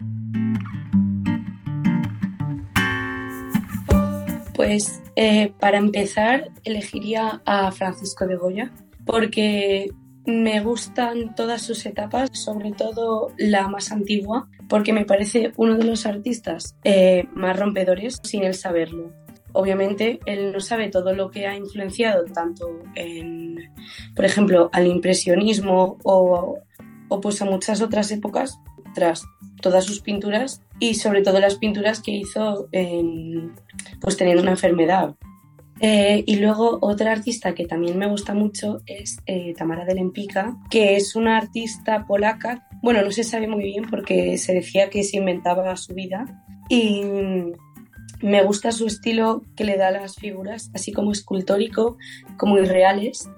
Pues 4.54 5.02
eh, 5.16 5.52
para 5.58 5.78
empezar 5.78 6.52
elegiría 6.62 7.42
a 7.44 7.72
Francisco 7.72 8.24
de 8.28 8.36
Goya 8.36 8.72
porque 9.04 9.90
me 10.28 10.60
gustan 10.60 11.34
todas 11.34 11.62
sus 11.62 11.84
etapas, 11.86 12.30
sobre 12.32 12.72
todo 12.72 13.32
la 13.38 13.66
más 13.66 13.90
antigua, 13.90 14.48
porque 14.68 14.92
me 14.92 15.04
parece 15.04 15.52
uno 15.56 15.76
de 15.76 15.84
los 15.84 16.06
artistas 16.06 16.76
eh, 16.84 17.26
más 17.34 17.58
rompedores 17.58 18.20
sin 18.22 18.44
él 18.44 18.54
saberlo. 18.54 19.12
Obviamente, 19.54 20.20
él 20.26 20.52
no 20.52 20.60
sabe 20.60 20.90
todo 20.90 21.14
lo 21.14 21.30
que 21.30 21.46
ha 21.46 21.56
influenciado 21.56 22.24
tanto 22.26 22.68
por 24.14 24.24
ejemplo, 24.24 24.68
al 24.72 24.86
impresionismo 24.86 25.98
o, 26.04 26.58
o 27.08 27.20
pues 27.20 27.40
a 27.40 27.44
muchas 27.44 27.80
otras 27.80 28.10
épocas 28.10 28.58
tras 28.94 29.24
todas 29.60 29.84
sus 29.84 30.00
pinturas 30.00 30.62
y 30.78 30.94
sobre 30.94 31.22
todo 31.22 31.40
las 31.40 31.56
pinturas 31.56 32.00
que 32.00 32.12
hizo 32.12 32.68
en, 32.72 33.54
pues 34.00 34.16
teniendo 34.16 34.42
una 34.42 34.52
enfermedad. 34.52 35.14
Eh, 35.80 36.24
y 36.26 36.36
luego 36.36 36.78
otra 36.80 37.12
artista 37.12 37.54
que 37.54 37.66
también 37.66 37.98
me 37.98 38.08
gusta 38.08 38.34
mucho 38.34 38.80
es 38.86 39.18
eh, 39.26 39.54
Tamara 39.56 39.84
de 39.84 39.94
Lempica, 39.94 40.56
que 40.70 40.96
es 40.96 41.14
una 41.14 41.36
artista 41.36 42.06
polaca. 42.06 42.66
Bueno, 42.82 43.02
no 43.02 43.10
se 43.10 43.24
sabe 43.24 43.46
muy 43.46 43.64
bien 43.64 43.84
porque 43.88 44.38
se 44.38 44.54
decía 44.54 44.90
que 44.90 45.04
se 45.04 45.18
inventaba 45.18 45.76
su 45.76 45.94
vida. 45.94 46.44
Y 46.68 47.02
me 48.20 48.42
gusta 48.42 48.72
su 48.72 48.86
estilo 48.86 49.42
que 49.56 49.64
le 49.64 49.76
da 49.76 49.88
a 49.88 49.92
las 49.92 50.16
figuras, 50.16 50.70
así 50.74 50.92
como 50.92 51.12
escultórico, 51.12 51.96
como 52.36 52.58
irreales. 52.58 53.28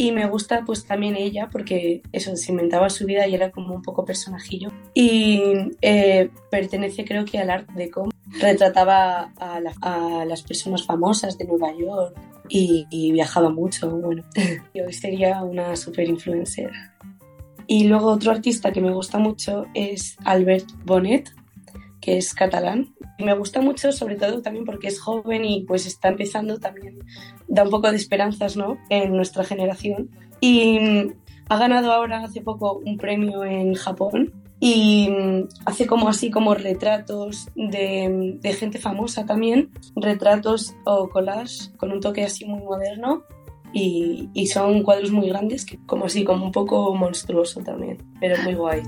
Y 0.00 0.12
me 0.12 0.26
gusta 0.26 0.62
pues 0.64 0.86
también 0.86 1.14
ella 1.14 1.50
porque 1.52 2.00
eso, 2.10 2.34
se 2.34 2.52
inventaba 2.52 2.88
su 2.88 3.04
vida 3.04 3.26
y 3.26 3.34
era 3.34 3.50
como 3.50 3.74
un 3.74 3.82
poco 3.82 4.06
personajillo. 4.06 4.70
Y 4.94 5.42
eh, 5.82 6.30
pertenece 6.50 7.04
creo 7.04 7.26
que 7.26 7.38
al 7.38 7.50
Art 7.50 7.68
Deco. 7.72 8.08
retrataba 8.40 9.30
a, 9.36 10.24
las 10.24 10.42
personas 10.42 10.86
famosas 10.86 11.36
de 11.36 11.44
Nueva 11.44 11.76
York 11.76 12.18
y, 12.48 13.12
viajaba 13.12 13.50
mucho. 13.50 13.90
Bueno, 13.90 14.24
yo 14.74 14.84
sería 14.90 15.42
una 15.42 15.76
super 15.76 16.08
influencer. 16.08 16.70
Y 17.66 17.86
luego 17.86 18.06
otro 18.06 18.30
artista 18.30 18.72
que 18.72 18.80
me 18.80 18.94
gusta 18.94 19.18
mucho 19.18 19.66
es 19.74 20.16
Albert 20.24 20.66
Bonet, 20.86 21.30
que 22.00 22.16
es 22.16 22.34
catalán. 22.34 22.94
Me 23.18 23.34
gusta 23.34 23.60
mucho, 23.60 23.92
sobre 23.92 24.16
todo 24.16 24.42
también 24.42 24.64
porque 24.64 24.88
es 24.88 25.00
joven 25.00 25.44
y 25.44 25.64
pues 25.64 25.86
está 25.86 26.08
empezando 26.08 26.58
también, 26.58 26.98
da 27.48 27.64
un 27.64 27.70
poco 27.70 27.90
de 27.90 27.96
esperanzas, 27.96 28.56
¿no? 28.56 28.78
En 28.88 29.14
nuestra 29.14 29.44
generación. 29.44 30.10
Y 30.40 30.78
ha 31.48 31.58
ganado 31.58 31.92
ahora 31.92 32.24
hace 32.24 32.40
poco 32.40 32.80
un 32.84 32.96
premio 32.96 33.44
en 33.44 33.74
Japón 33.74 34.32
y 34.60 35.08
mm, 35.10 35.48
hace 35.64 35.86
como 35.86 36.08
así 36.08 36.30
como 36.30 36.54
retratos 36.54 37.48
de, 37.56 38.38
gente 38.58 38.78
famosa 38.78 39.24
también, 39.24 39.70
retratos 39.96 40.74
o 40.84 41.08
collage 41.08 41.72
con 41.76 41.90
un 41.92 42.00
toque 42.00 42.24
así 42.24 42.44
muy 42.44 42.62
moderno 42.62 43.24
y, 43.72 44.28
son 44.52 44.82
cuadros 44.82 45.12
muy 45.12 45.28
grandes, 45.28 45.64
que 45.64 45.78
como 45.86 46.06
así, 46.06 46.24
como 46.24 46.44
un 46.44 46.52
poco 46.52 46.94
monstruoso 46.94 47.60
también, 47.60 47.98
pero 48.20 48.42
muy 48.42 48.54
guay. 48.54 48.82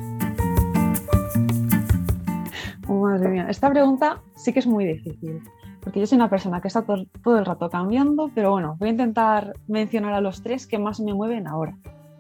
Madre 2.89 3.29
mía, 3.29 3.47
esta 3.49 3.71
pregunta 3.71 4.21
sí 4.35 4.53
que 4.53 4.59
es 4.59 4.67
muy 4.67 4.85
difícil, 4.85 5.41
porque 5.81 6.01
yo 6.01 6.07
soy 6.07 6.17
una 6.17 6.29
persona 6.29 6.61
que 6.61 6.69
está 6.69 6.83
todo, 6.83 7.39
el 7.39 7.45
rato 7.45 7.71
cambiando, 7.71 8.31
pero 8.35 8.51
bueno, 8.51 8.77
voy 8.79 8.89
a 8.89 8.93
intentar 8.93 9.55
mencionar 9.69 10.15
a 10.15 10.21
los 10.21 10.43
tres 10.43 10.67
que 10.67 10.79
más 10.79 11.01
me 11.01 11.15
mueven 11.15 11.47
ahora. 11.47 11.77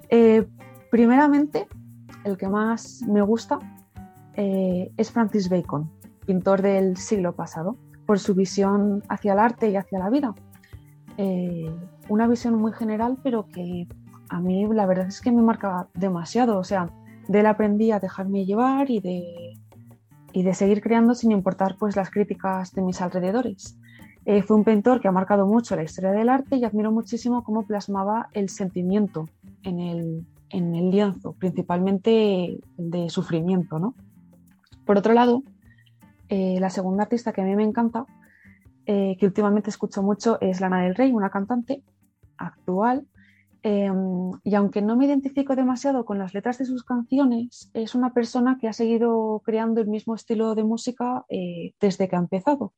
Eh, 0.09 0.46
primeramente, 0.90 1.66
el 2.25 2.37
que 2.37 2.48
más 2.48 3.03
me 3.09 3.22
gusta 3.22 3.59
eh, 4.35 4.92
es 4.96 5.11
Francis 5.11 5.48
Bacon, 5.48 5.90
pintor 6.27 6.62
del 6.62 6.96
siglo 6.96 7.35
pasado, 7.35 7.77
por 8.07 8.18
su 8.18 8.35
visión 8.35 9.03
hacia 9.09 9.33
el 9.33 9.38
arte 9.38 9.70
y 9.70 9.77
hacia 9.77 9.98
la 9.98 10.11
vida. 10.11 10.35
Eh, 11.16 11.70
una 12.09 12.27
visión 12.27 12.55
muy 12.55 12.72
general, 12.72 13.18
pero 13.22 13.46
que 13.46 13.87
a 14.29 14.40
mí 14.40 14.66
la 14.72 14.87
verdad 14.87 15.09
es 15.09 15.20
que 15.20 15.33
me 15.33 15.42
marca 15.42 15.88
demasiado. 15.94 16.59
O 16.59 16.64
sea, 16.64 16.88
de 17.29 17.40
él 17.40 17.46
aprendí 17.46 17.90
a 17.90 18.01
dejarme 18.01 18.44
llevar 18.44 18.90
y 18.90 19.01
de, 19.01 19.59
y 20.33 20.42
de 20.42 20.55
seguir 20.55 20.81
creando 20.81 21.14
sin 21.14 21.33
importar 21.33 21.77
pues, 21.79 21.97
las 21.97 22.11
críticas 22.11 22.73
de 22.73 22.83
mis 22.83 23.01
alrededores. 23.01 23.79
Eh, 24.25 24.42
fue 24.42 24.57
un 24.57 24.64
pintor 24.64 25.01
que 25.01 25.09
ha 25.09 25.12
marcado 25.12 25.47
mucho 25.47 25.75
la 25.75 25.83
historia 25.83 26.12
del 26.12 26.29
arte 26.29 26.57
y 26.57 26.64
admiro 26.64 26.92
muchísimo 26.92 27.42
cómo 27.42 27.66
plasmaba 27.66 28.29
el 28.33 28.49
sentimiento 28.49 29.29
en 29.64 29.81
el, 29.81 30.27
en 30.51 30.75
el 30.75 30.90
lienzo, 30.90 31.33
principalmente 31.33 32.59
de 32.77 33.11
sufrimiento. 33.11 33.79
¿no? 33.79 33.95
Por 34.87 34.97
otro 34.97 35.12
lado, 35.12 35.42
eh, 36.29 36.59
la 36.61 36.71
segunda 36.71 37.03
artista 37.03 37.33
que 37.33 37.42
a 37.42 37.45
mí 37.45 37.57
me 37.57 37.64
encanta, 37.64 38.07
eh, 38.87 39.16
que 39.18 39.27
últimamente 39.27 39.71
escucho 39.71 40.03
mucho, 40.03 40.40
es 40.40 40.61
Lana 40.61 40.83
del 40.83 40.95
Rey, 40.95 41.12
una 41.12 41.31
cantante 41.31 41.83
actual. 42.37 43.07
Em, 43.64 44.33
y 44.42 44.55
aunque 44.57 44.83
no 44.83 44.96
me 44.96 45.07
identifico 45.07 45.55
demasiado 45.55 46.05
con 46.05 46.18
las 46.18 46.35
letras 46.35 46.59
de 46.59 46.64
sus 46.64 46.85
canciones, 46.85 47.70
es 47.75 47.94
una 47.94 48.12
persona 48.12 48.59
que 48.61 48.68
ha 48.68 48.72
seguido 48.72 49.40
creando 49.44 49.81
el 49.81 49.88
mismo 49.88 50.14
estilo 50.14 50.55
de 50.55 50.64
música 50.64 51.25
eh, 51.29 51.75
desde 51.81 52.09
que 52.09 52.16
ha 52.16 52.18
empezado. 52.18 52.72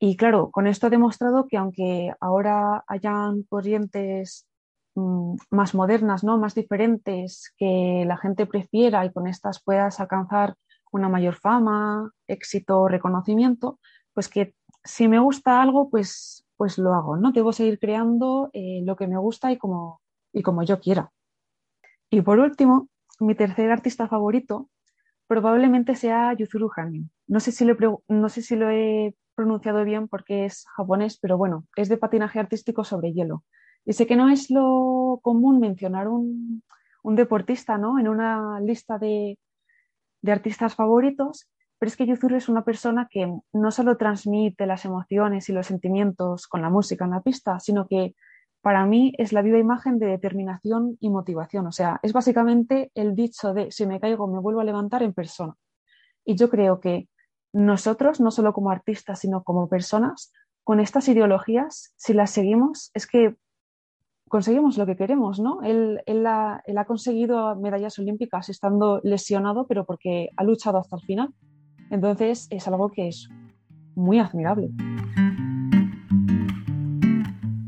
Y 0.00 0.16
claro, 0.16 0.50
con 0.50 0.66
esto 0.66 0.86
ha 0.86 0.90
demostrado 0.90 1.46
que 1.48 1.56
aunque 1.56 2.12
ahora 2.20 2.84
hayan 2.88 3.42
corrientes 3.44 4.48
Mm, 4.98 5.36
más 5.50 5.74
modernas, 5.74 6.24
¿no? 6.24 6.38
más 6.38 6.54
diferentes, 6.54 7.52
que 7.56 8.04
la 8.06 8.16
gente 8.16 8.46
prefiera 8.46 9.04
y 9.04 9.12
con 9.12 9.28
estas 9.28 9.62
puedas 9.62 10.00
alcanzar 10.00 10.56
una 10.90 11.08
mayor 11.08 11.34
fama, 11.36 12.10
éxito, 12.26 12.88
reconocimiento, 12.88 13.78
pues 14.12 14.28
que 14.28 14.54
si 14.82 15.06
me 15.06 15.20
gusta 15.20 15.62
algo, 15.62 15.88
pues, 15.90 16.44
pues 16.56 16.78
lo 16.78 16.94
hago, 16.94 17.16
¿no? 17.16 17.30
Debo 17.30 17.52
seguir 17.52 17.78
creando 17.78 18.50
eh, 18.52 18.80
lo 18.84 18.96
que 18.96 19.06
me 19.06 19.18
gusta 19.18 19.52
y 19.52 19.58
como, 19.58 20.00
y 20.32 20.42
como 20.42 20.62
yo 20.62 20.80
quiera. 20.80 21.10
Y 22.10 22.22
por 22.22 22.38
último, 22.38 22.88
mi 23.20 23.34
tercer 23.34 23.70
artista 23.70 24.08
favorito 24.08 24.70
probablemente 25.26 25.94
sea 25.94 26.32
Yuzuru 26.32 26.70
Hanin. 26.74 27.10
No 27.26 27.40
sé 27.40 27.52
si 27.52 27.64
lo, 27.64 28.02
no 28.08 28.28
sé 28.28 28.42
si 28.42 28.56
lo 28.56 28.70
he 28.70 29.14
pronunciado 29.34 29.84
bien 29.84 30.08
porque 30.08 30.46
es 30.46 30.64
japonés, 30.74 31.18
pero 31.20 31.36
bueno, 31.36 31.66
es 31.76 31.88
de 31.88 31.98
patinaje 31.98 32.40
artístico 32.40 32.82
sobre 32.82 33.12
hielo. 33.12 33.44
Y 33.84 33.92
sé 33.92 34.06
que 34.06 34.16
no 34.16 34.30
es 34.30 34.50
lo 34.50 35.20
común 35.22 35.60
mencionar 35.60 36.08
un, 36.08 36.62
deportista 37.04 37.78
¿no? 37.78 37.98
en 37.98 38.08
una 38.08 38.60
lista 38.60 38.98
de, 38.98 39.38
artistas 40.26 40.74
favoritos, 40.74 41.48
pero 41.78 41.88
es 41.88 41.96
que 41.96 42.06
Yuzuru 42.06 42.36
es 42.36 42.48
una 42.48 42.64
persona 42.64 43.08
que 43.10 43.32
no 43.52 43.70
solo 43.70 43.96
transmite 43.96 44.66
las 44.66 44.84
emociones 44.84 45.48
y 45.48 45.52
los 45.52 45.66
sentimientos 45.66 46.46
con 46.46 46.60
la 46.60 46.68
música 46.68 47.04
en 47.04 47.12
la 47.12 47.22
pista, 47.22 47.60
sino 47.60 47.86
que 47.86 48.14
para 48.60 48.84
mí 48.86 49.12
es 49.18 49.32
la 49.32 49.42
viva 49.42 49.58
imagen 49.58 49.98
de 49.98 50.06
determinación 50.06 50.96
y 51.00 51.10
motivación. 51.10 51.66
O 51.66 51.72
sea, 51.72 52.00
es 52.02 52.12
básicamente 52.12 52.90
el 52.94 53.14
dicho 53.14 53.54
de 53.54 53.70
si 53.70 53.86
me 53.86 54.00
caigo 54.00 54.26
me 54.26 54.40
vuelvo 54.40 54.60
a 54.60 54.64
levantar 54.64 55.02
en 55.02 55.12
persona. 55.12 55.54
Y 56.24 56.36
yo 56.36 56.50
creo 56.50 56.80
que 56.80 57.08
nosotros, 57.52 58.20
no 58.20 58.30
solo 58.30 58.52
como 58.52 58.70
artistas, 58.70 59.20
sino 59.20 59.42
como 59.42 59.68
personas, 59.68 60.32
con 60.64 60.80
estas 60.80 61.08
ideologías, 61.08 61.94
si 61.96 62.12
las 62.12 62.30
seguimos, 62.30 62.90
es 62.92 63.06
que 63.06 63.36
conseguimos 64.28 64.76
lo 64.76 64.86
que 64.86 64.96
queremos, 64.96 65.40
¿no? 65.40 65.62
Él, 65.62 66.02
ha, 66.26 66.84
conseguido 66.86 67.56
medallas 67.56 67.98
olímpicas 67.98 68.48
estando 68.48 69.00
lesionado, 69.02 69.66
pero 69.66 69.84
porque 69.84 70.28
ha 70.36 70.44
luchado 70.44 70.78
hasta 70.78 70.96
el 70.96 71.02
final. 71.02 71.34
Entonces 71.90 72.46
es 72.50 72.68
algo 72.68 72.90
que 72.90 73.08
es 73.08 73.28
muy 73.94 74.18
admirable. 74.18 74.70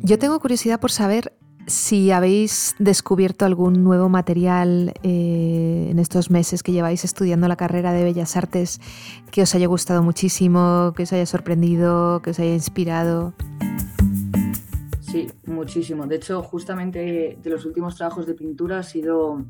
Yo 0.02 0.18
tengo 0.18 0.40
curiosidad 0.40 0.80
por 0.80 0.90
saber 0.90 1.34
si 1.66 2.10
habéis 2.10 2.74
descubierto 2.78 3.44
algún 3.44 3.84
nuevo 3.84 4.08
material 4.08 4.94
eh, 5.02 5.88
en 5.90 5.98
estos 5.98 6.30
meses 6.30 6.62
que 6.62 6.72
lleváis 6.72 7.04
estudiando 7.04 7.48
la 7.48 7.56
carrera 7.56 7.92
de 7.92 8.02
Bellas 8.02 8.34
Artes 8.34 8.80
que 9.30 9.42
os 9.42 9.54
haya 9.54 9.66
gustado 9.66 10.02
muchísimo, 10.02 10.94
que 10.96 11.02
os 11.02 11.12
haya 11.12 11.26
sorprendido, 11.26 12.22
que 12.22 12.30
os 12.30 12.40
haya 12.40 12.54
inspirado. 12.54 13.34
Sí, 15.00 15.26
muchísimo. 15.44 16.06
De 16.06 16.16
hecho, 16.16 16.42
justamente 16.42 17.38
de 17.40 17.50
los 17.50 17.66
últimos 17.66 17.94
trabajos 17.94 18.26
de 18.26 18.32
pintura 18.32 18.78
ha 18.78 18.82
sido 18.82 19.44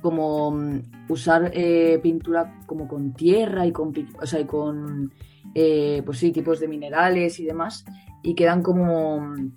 como 0.00 0.50
mm, 0.50 0.80
usar 1.08 1.50
eh, 1.54 2.00
pintura 2.02 2.62
como 2.66 2.88
con 2.88 3.12
tierra 3.12 3.66
y 3.66 3.72
con, 3.72 3.92
o 4.20 4.26
sea, 4.26 4.40
y 4.40 4.46
con 4.46 5.12
eh, 5.54 6.02
pues 6.06 6.18
sí, 6.18 6.32
tipos 6.32 6.58
de 6.58 6.68
minerales 6.68 7.38
y 7.38 7.44
demás, 7.44 7.84
y 8.22 8.34
quedan 8.34 8.62
como 8.62 9.20
mm, 9.20 9.52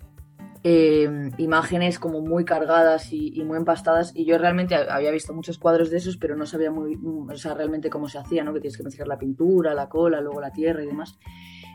eh, 0.70 1.30
imágenes 1.38 1.98
como 1.98 2.20
muy 2.20 2.44
cargadas 2.44 3.10
y, 3.10 3.42
muy 3.42 3.56
empastadas. 3.56 4.12
Y 4.14 4.26
yo 4.26 4.36
realmente 4.36 4.74
había 4.74 5.10
visto 5.10 5.32
muchos 5.32 5.56
cuadros 5.56 5.88
de 5.88 5.96
esos, 5.96 6.18
pero 6.18 6.36
no 6.36 6.44
sabía 6.44 6.70
muy, 6.70 6.94
mm, 6.94 7.30
o 7.30 7.36
sea, 7.38 7.54
realmente 7.54 7.88
cómo 7.88 8.06
se 8.06 8.18
hacía, 8.18 8.44
¿no? 8.44 8.52
Que 8.52 8.60
tienes 8.60 8.76
que 8.76 8.82
mezclar 8.82 9.08
la 9.08 9.16
pintura, 9.16 9.72
la 9.72 9.88
cola, 9.88 10.20
luego 10.20 10.42
la 10.42 10.52
tierra 10.52 10.82
y 10.84 10.86
demás. 10.86 11.18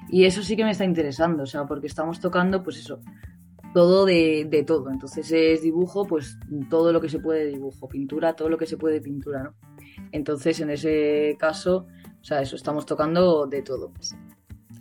Y 0.09 0.25
eso 0.25 0.43
sí 0.43 0.55
que 0.55 0.63
me 0.63 0.69
está 0.69 0.85
interesando, 0.85 1.41
o 1.41 1.45
sea, 1.47 1.65
porque 1.65 1.87
estamos 1.87 2.19
tocando, 2.19 2.61
pues 2.61 2.77
eso, 2.77 2.99
todo 3.73 4.05
de, 4.05 4.63
todo. 4.67 4.91
Entonces 4.91 5.31
es 5.31 5.63
dibujo, 5.63 6.05
pues 6.05 6.37
todo 6.69 6.93
lo 6.93 7.01
que 7.01 7.09
se 7.09 7.17
puede 7.17 7.45
de 7.45 7.51
dibujo, 7.53 7.89
pintura, 7.89 8.35
todo 8.35 8.47
lo 8.47 8.59
que 8.59 8.67
se 8.67 8.77
puede 8.77 8.95
de 8.95 9.01
pintura, 9.01 9.41
¿no? 9.41 9.55
Entonces 10.11 10.59
en 10.59 10.69
ese 10.69 11.35
caso, 11.39 11.87
o 12.21 12.23
sea, 12.23 12.43
eso, 12.43 12.55
estamos 12.55 12.85
tocando 12.85 13.47
de 13.47 13.63
todo. 13.63 13.91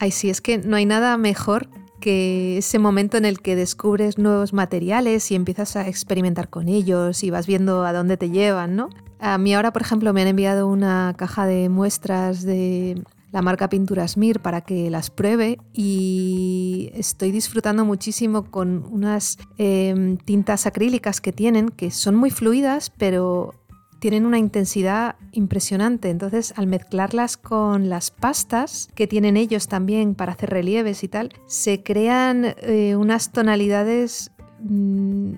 Ay, 0.00 0.10
sí, 0.10 0.28
es 0.28 0.42
que 0.42 0.58
no 0.58 0.76
hay 0.76 0.84
nada 0.84 1.16
mejor 1.16 1.70
que 2.02 2.58
ese 2.58 2.78
momento 2.80 3.16
en 3.16 3.24
el 3.24 3.40
que 3.40 3.56
descubres 3.56 4.18
nuevos 4.18 4.52
materiales 4.52 5.30
y 5.30 5.36
empiezas 5.36 5.76
a 5.76 5.88
experimentar 5.88 6.50
con 6.50 6.68
ellos 6.68 7.22
y 7.22 7.30
vas 7.30 7.46
viendo 7.46 7.84
a 7.86 7.92
dónde 7.94 8.18
te 8.18 8.28
llevan, 8.28 8.76
¿no? 8.76 8.90
A 9.20 9.38
mí 9.38 9.54
ahora, 9.54 9.72
por 9.72 9.82
ejemplo, 9.82 10.12
me 10.12 10.20
han 10.20 10.28
enviado 10.28 10.66
una 10.66 11.14
caja 11.16 11.46
de 11.46 11.68
muestras 11.68 12.42
de 12.42 13.02
la 13.30 13.40
marca 13.40 13.68
Pinturas 13.68 14.16
Mir 14.16 14.40
para 14.40 14.62
que 14.62 14.90
las 14.90 15.10
pruebe 15.10 15.58
y 15.72 16.90
estoy 16.92 17.30
disfrutando 17.30 17.84
muchísimo 17.84 18.50
con 18.50 18.84
unas 18.90 19.38
em, 19.56 20.18
tintas 20.18 20.66
acrílicas 20.66 21.20
que 21.20 21.32
tienen, 21.32 21.70
que 21.70 21.92
son 21.92 22.16
muy 22.16 22.30
fluidas, 22.30 22.90
pero 22.90 23.54
tienen 24.02 24.26
una 24.26 24.38
intensidad 24.38 25.14
impresionante. 25.30 26.10
Entonces, 26.10 26.52
al 26.56 26.66
mezclarlas 26.66 27.36
con 27.36 27.88
las 27.88 28.10
pastas 28.10 28.90
que 28.96 29.06
tienen 29.06 29.36
ellos 29.36 29.68
también 29.68 30.16
para 30.16 30.32
hacer 30.32 30.50
relieves 30.50 31.04
y 31.04 31.08
tal, 31.08 31.30
se 31.46 31.84
crean 31.84 32.56
eh, 32.62 32.96
unas 32.96 33.30
tonalidades 33.30 34.32
mm, 34.58 35.34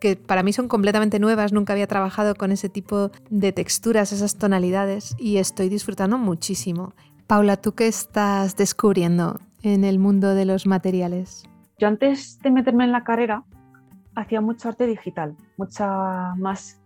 que 0.00 0.16
para 0.16 0.42
mí 0.42 0.52
son 0.52 0.66
completamente 0.66 1.20
nuevas, 1.20 1.52
nunca 1.52 1.74
había 1.74 1.86
trabajado 1.86 2.34
con 2.34 2.50
ese 2.50 2.68
tipo 2.68 3.12
de 3.30 3.52
texturas, 3.52 4.12
esas 4.12 4.34
tonalidades 4.34 5.14
y 5.16 5.36
estoy 5.36 5.68
disfrutando 5.68 6.18
muchísimo. 6.18 6.94
Paula, 7.28 7.56
¿tú 7.56 7.76
qué 7.76 7.86
estás 7.86 8.56
descubriendo 8.56 9.38
en 9.62 9.84
el 9.84 10.00
mundo 10.00 10.34
de 10.34 10.44
los 10.44 10.66
materiales? 10.66 11.44
Yo 11.78 11.86
antes 11.86 12.40
de 12.40 12.50
meterme 12.50 12.82
en 12.82 12.90
la 12.90 13.04
carrera 13.04 13.44
hacía 14.16 14.40
mucho 14.40 14.70
arte 14.70 14.88
digital, 14.88 15.36
mucha 15.56 16.34
más 16.34 16.77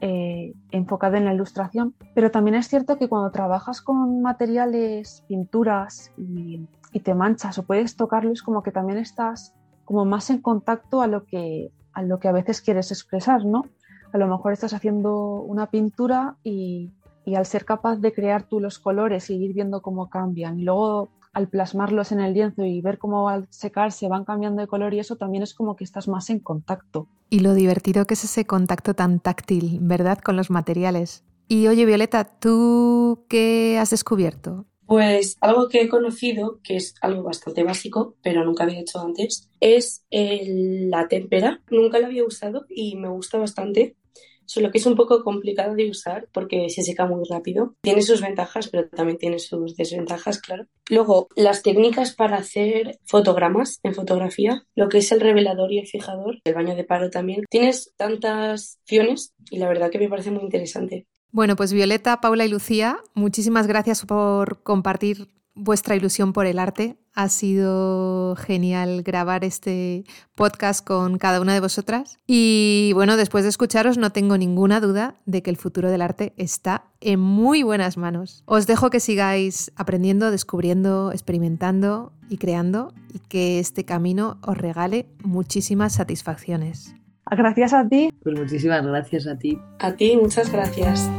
eh, 0.00 0.54
enfocado 0.70 1.16
en 1.16 1.24
la 1.24 1.34
ilustración, 1.34 1.94
pero 2.14 2.30
también 2.30 2.54
es 2.54 2.68
cierto 2.68 2.98
que 2.98 3.08
cuando 3.08 3.30
trabajas 3.30 3.80
con 3.80 4.22
materiales, 4.22 5.24
pinturas 5.26 6.12
y, 6.16 6.66
te 7.02 7.14
manchas 7.14 7.58
o 7.58 7.62
puedes 7.62 7.96
tocarlos, 7.96 8.42
como 8.42 8.62
que 8.62 8.72
también 8.72 8.98
estás 8.98 9.54
como 9.84 10.04
más 10.04 10.30
en 10.30 10.38
contacto 10.38 11.00
a 11.00 11.06
lo 11.06 11.24
que 11.24 11.70
a 11.92 12.02
lo 12.02 12.18
que 12.18 12.28
a 12.28 12.32
veces 12.32 12.60
quieres 12.60 12.90
expresar, 12.90 13.44
¿no? 13.44 13.66
A 14.12 14.18
lo 14.18 14.26
mejor 14.26 14.52
estás 14.52 14.72
haciendo 14.72 15.40
una 15.42 15.66
pintura 15.66 16.36
y, 16.42 16.90
y 17.24 17.34
al 17.36 17.46
ser 17.46 17.64
capaz 17.64 17.96
de 17.96 18.12
crear 18.12 18.42
tú 18.44 18.58
los 18.58 18.78
colores 18.78 19.30
y 19.30 19.36
ir 19.36 19.52
viendo 19.52 19.80
cómo 19.80 20.08
cambian 20.08 20.58
y 20.58 20.64
luego 20.64 21.08
al 21.38 21.48
plasmarlos 21.48 22.12
en 22.12 22.20
el 22.20 22.34
lienzo 22.34 22.64
y 22.64 22.80
ver 22.80 22.98
cómo 22.98 23.28
al 23.28 23.46
secarse 23.50 24.08
van 24.08 24.24
cambiando 24.24 24.60
de 24.60 24.66
color 24.66 24.92
y 24.92 24.98
eso 24.98 25.16
también 25.16 25.42
es 25.42 25.54
como 25.54 25.76
que 25.76 25.84
estás 25.84 26.08
más 26.08 26.28
en 26.30 26.40
contacto. 26.40 27.08
Y 27.30 27.40
lo 27.40 27.54
divertido 27.54 28.06
que 28.06 28.14
es 28.14 28.24
ese 28.24 28.44
contacto 28.44 28.94
tan 28.94 29.20
táctil, 29.20 29.78
¿verdad? 29.80 30.18
Con 30.18 30.36
los 30.36 30.50
materiales. 30.50 31.24
Y 31.46 31.68
oye, 31.68 31.86
Violeta, 31.86 32.24
¿tú 32.24 33.24
qué 33.28 33.78
has 33.78 33.90
descubierto? 33.90 34.66
Pues 34.88 35.36
algo 35.42 35.68
que 35.68 35.82
he 35.82 35.88
conocido, 35.88 36.60
que 36.64 36.76
es 36.76 36.94
algo 37.02 37.22
bastante 37.22 37.62
básico, 37.62 38.16
pero 38.22 38.42
nunca 38.42 38.64
había 38.64 38.80
hecho 38.80 39.00
antes, 39.00 39.50
es 39.60 40.02
la 40.10 41.08
témpera. 41.08 41.60
Nunca 41.70 41.98
la 41.98 42.06
había 42.06 42.24
usado 42.24 42.64
y 42.70 42.96
me 42.96 43.08
gusta 43.08 43.36
bastante 43.36 43.96
solo 44.48 44.70
que 44.70 44.78
es 44.78 44.86
un 44.86 44.96
poco 44.96 45.22
complicado 45.22 45.74
de 45.74 45.90
usar 45.90 46.26
porque 46.32 46.70
se 46.70 46.82
seca 46.82 47.06
muy 47.06 47.22
rápido. 47.28 47.74
Tiene 47.82 48.02
sus 48.02 48.20
ventajas, 48.20 48.68
pero 48.68 48.88
también 48.88 49.18
tiene 49.18 49.38
sus 49.38 49.76
desventajas, 49.76 50.40
claro. 50.40 50.66
Luego, 50.88 51.28
las 51.36 51.62
técnicas 51.62 52.14
para 52.14 52.38
hacer 52.38 52.98
fotogramas 53.04 53.78
en 53.82 53.94
fotografía, 53.94 54.64
lo 54.74 54.88
que 54.88 54.98
es 54.98 55.12
el 55.12 55.20
revelador 55.20 55.70
y 55.72 55.78
el 55.78 55.86
fijador, 55.86 56.38
el 56.44 56.54
baño 56.54 56.74
de 56.74 56.84
paro 56.84 57.10
también. 57.10 57.44
Tienes 57.50 57.92
tantas 57.96 58.78
opciones 58.82 59.34
y 59.50 59.58
la 59.58 59.68
verdad 59.68 59.90
que 59.90 59.98
me 59.98 60.08
parece 60.08 60.30
muy 60.30 60.42
interesante. 60.42 61.06
Bueno, 61.30 61.56
pues 61.56 61.74
Violeta, 61.74 62.22
Paula 62.22 62.46
y 62.46 62.48
Lucía, 62.48 62.98
muchísimas 63.14 63.66
gracias 63.66 64.06
por 64.06 64.62
compartir 64.62 65.28
vuestra 65.58 65.96
ilusión 65.96 66.32
por 66.32 66.46
el 66.46 66.58
arte. 66.58 66.96
Ha 67.14 67.28
sido 67.28 68.36
genial 68.36 69.02
grabar 69.02 69.44
este 69.44 70.04
podcast 70.34 70.86
con 70.86 71.18
cada 71.18 71.40
una 71.40 71.52
de 71.52 71.60
vosotras. 71.60 72.16
Y 72.26 72.92
bueno, 72.94 73.16
después 73.16 73.44
de 73.44 73.50
escucharos 73.50 73.98
no 73.98 74.10
tengo 74.10 74.38
ninguna 74.38 74.80
duda 74.80 75.16
de 75.26 75.42
que 75.42 75.50
el 75.50 75.56
futuro 75.56 75.90
del 75.90 76.02
arte 76.02 76.32
está 76.36 76.84
en 77.00 77.18
muy 77.18 77.64
buenas 77.64 77.96
manos. 77.96 78.44
Os 78.46 78.66
dejo 78.66 78.90
que 78.90 79.00
sigáis 79.00 79.72
aprendiendo, 79.76 80.30
descubriendo, 80.30 81.10
experimentando 81.12 82.12
y 82.28 82.38
creando 82.38 82.94
y 83.12 83.18
que 83.18 83.58
este 83.58 83.84
camino 83.84 84.38
os 84.42 84.56
regale 84.56 85.06
muchísimas 85.24 85.94
satisfacciones. 85.94 86.94
Gracias 87.30 87.74
a 87.74 87.86
ti. 87.88 88.10
Pues 88.22 88.38
muchísimas 88.38 88.86
gracias 88.86 89.26
a 89.26 89.36
ti. 89.36 89.58
A 89.80 89.92
ti, 89.92 90.16
muchas 90.16 90.50
gracias. 90.50 91.10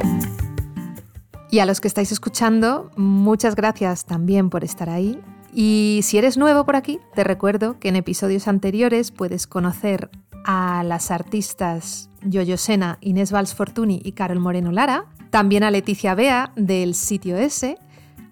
Y 1.52 1.60
a 1.60 1.66
los 1.66 1.82
que 1.82 1.88
estáis 1.88 2.12
escuchando, 2.12 2.92
muchas 2.96 3.56
gracias 3.56 4.06
también 4.06 4.50
por 4.50 4.64
estar 4.64 4.90
ahí. 4.90 5.20
Y 5.54 6.02
si 6.04 6.18
eres 6.18 6.38
nuevo 6.38 6.64
por 6.64 6.76
aquí, 6.76 7.00
te 7.16 7.24
recuerdo 7.24 7.80
que 7.80 7.90
en 7.90 7.96
episodios 7.96 8.48
anteriores 8.48 9.12
puedes 9.12 9.48
conocer 9.48 10.12
a 10.46 10.84
las 10.84 11.12
artistas 11.12 12.10
Yoyo 12.24 12.58
Sena, 12.58 12.98
Inés 13.02 13.32
Valls 13.32 13.56
Fortuny 13.56 14.02
y 14.04 14.12
Carol 14.12 14.40
Moreno 14.40 14.72
Lara, 14.72 15.06
también 15.32 15.64
a 15.64 15.72
Leticia 15.72 16.16
Bea 16.16 16.52
del 16.56 16.94
sitio 16.94 17.38
S, 17.38 17.78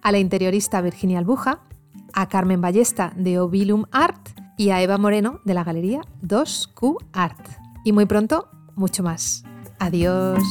a 0.01 0.11
la 0.11 0.19
interiorista 0.19 0.81
Virginia 0.81 1.19
Albuja, 1.19 1.61
a 2.13 2.27
Carmen 2.27 2.61
Ballesta 2.61 3.13
de 3.15 3.39
Ovilum 3.39 3.85
Art 3.91 4.29
y 4.57 4.69
a 4.69 4.81
Eva 4.81 4.97
Moreno 4.97 5.39
de 5.43 5.53
la 5.53 5.63
galería 5.63 6.01
2Q 6.23 6.97
Art. 7.13 7.49
Y 7.83 7.93
muy 7.93 8.05
pronto, 8.05 8.49
mucho 8.75 9.03
más. 9.03 9.43
Adiós. 9.79 10.43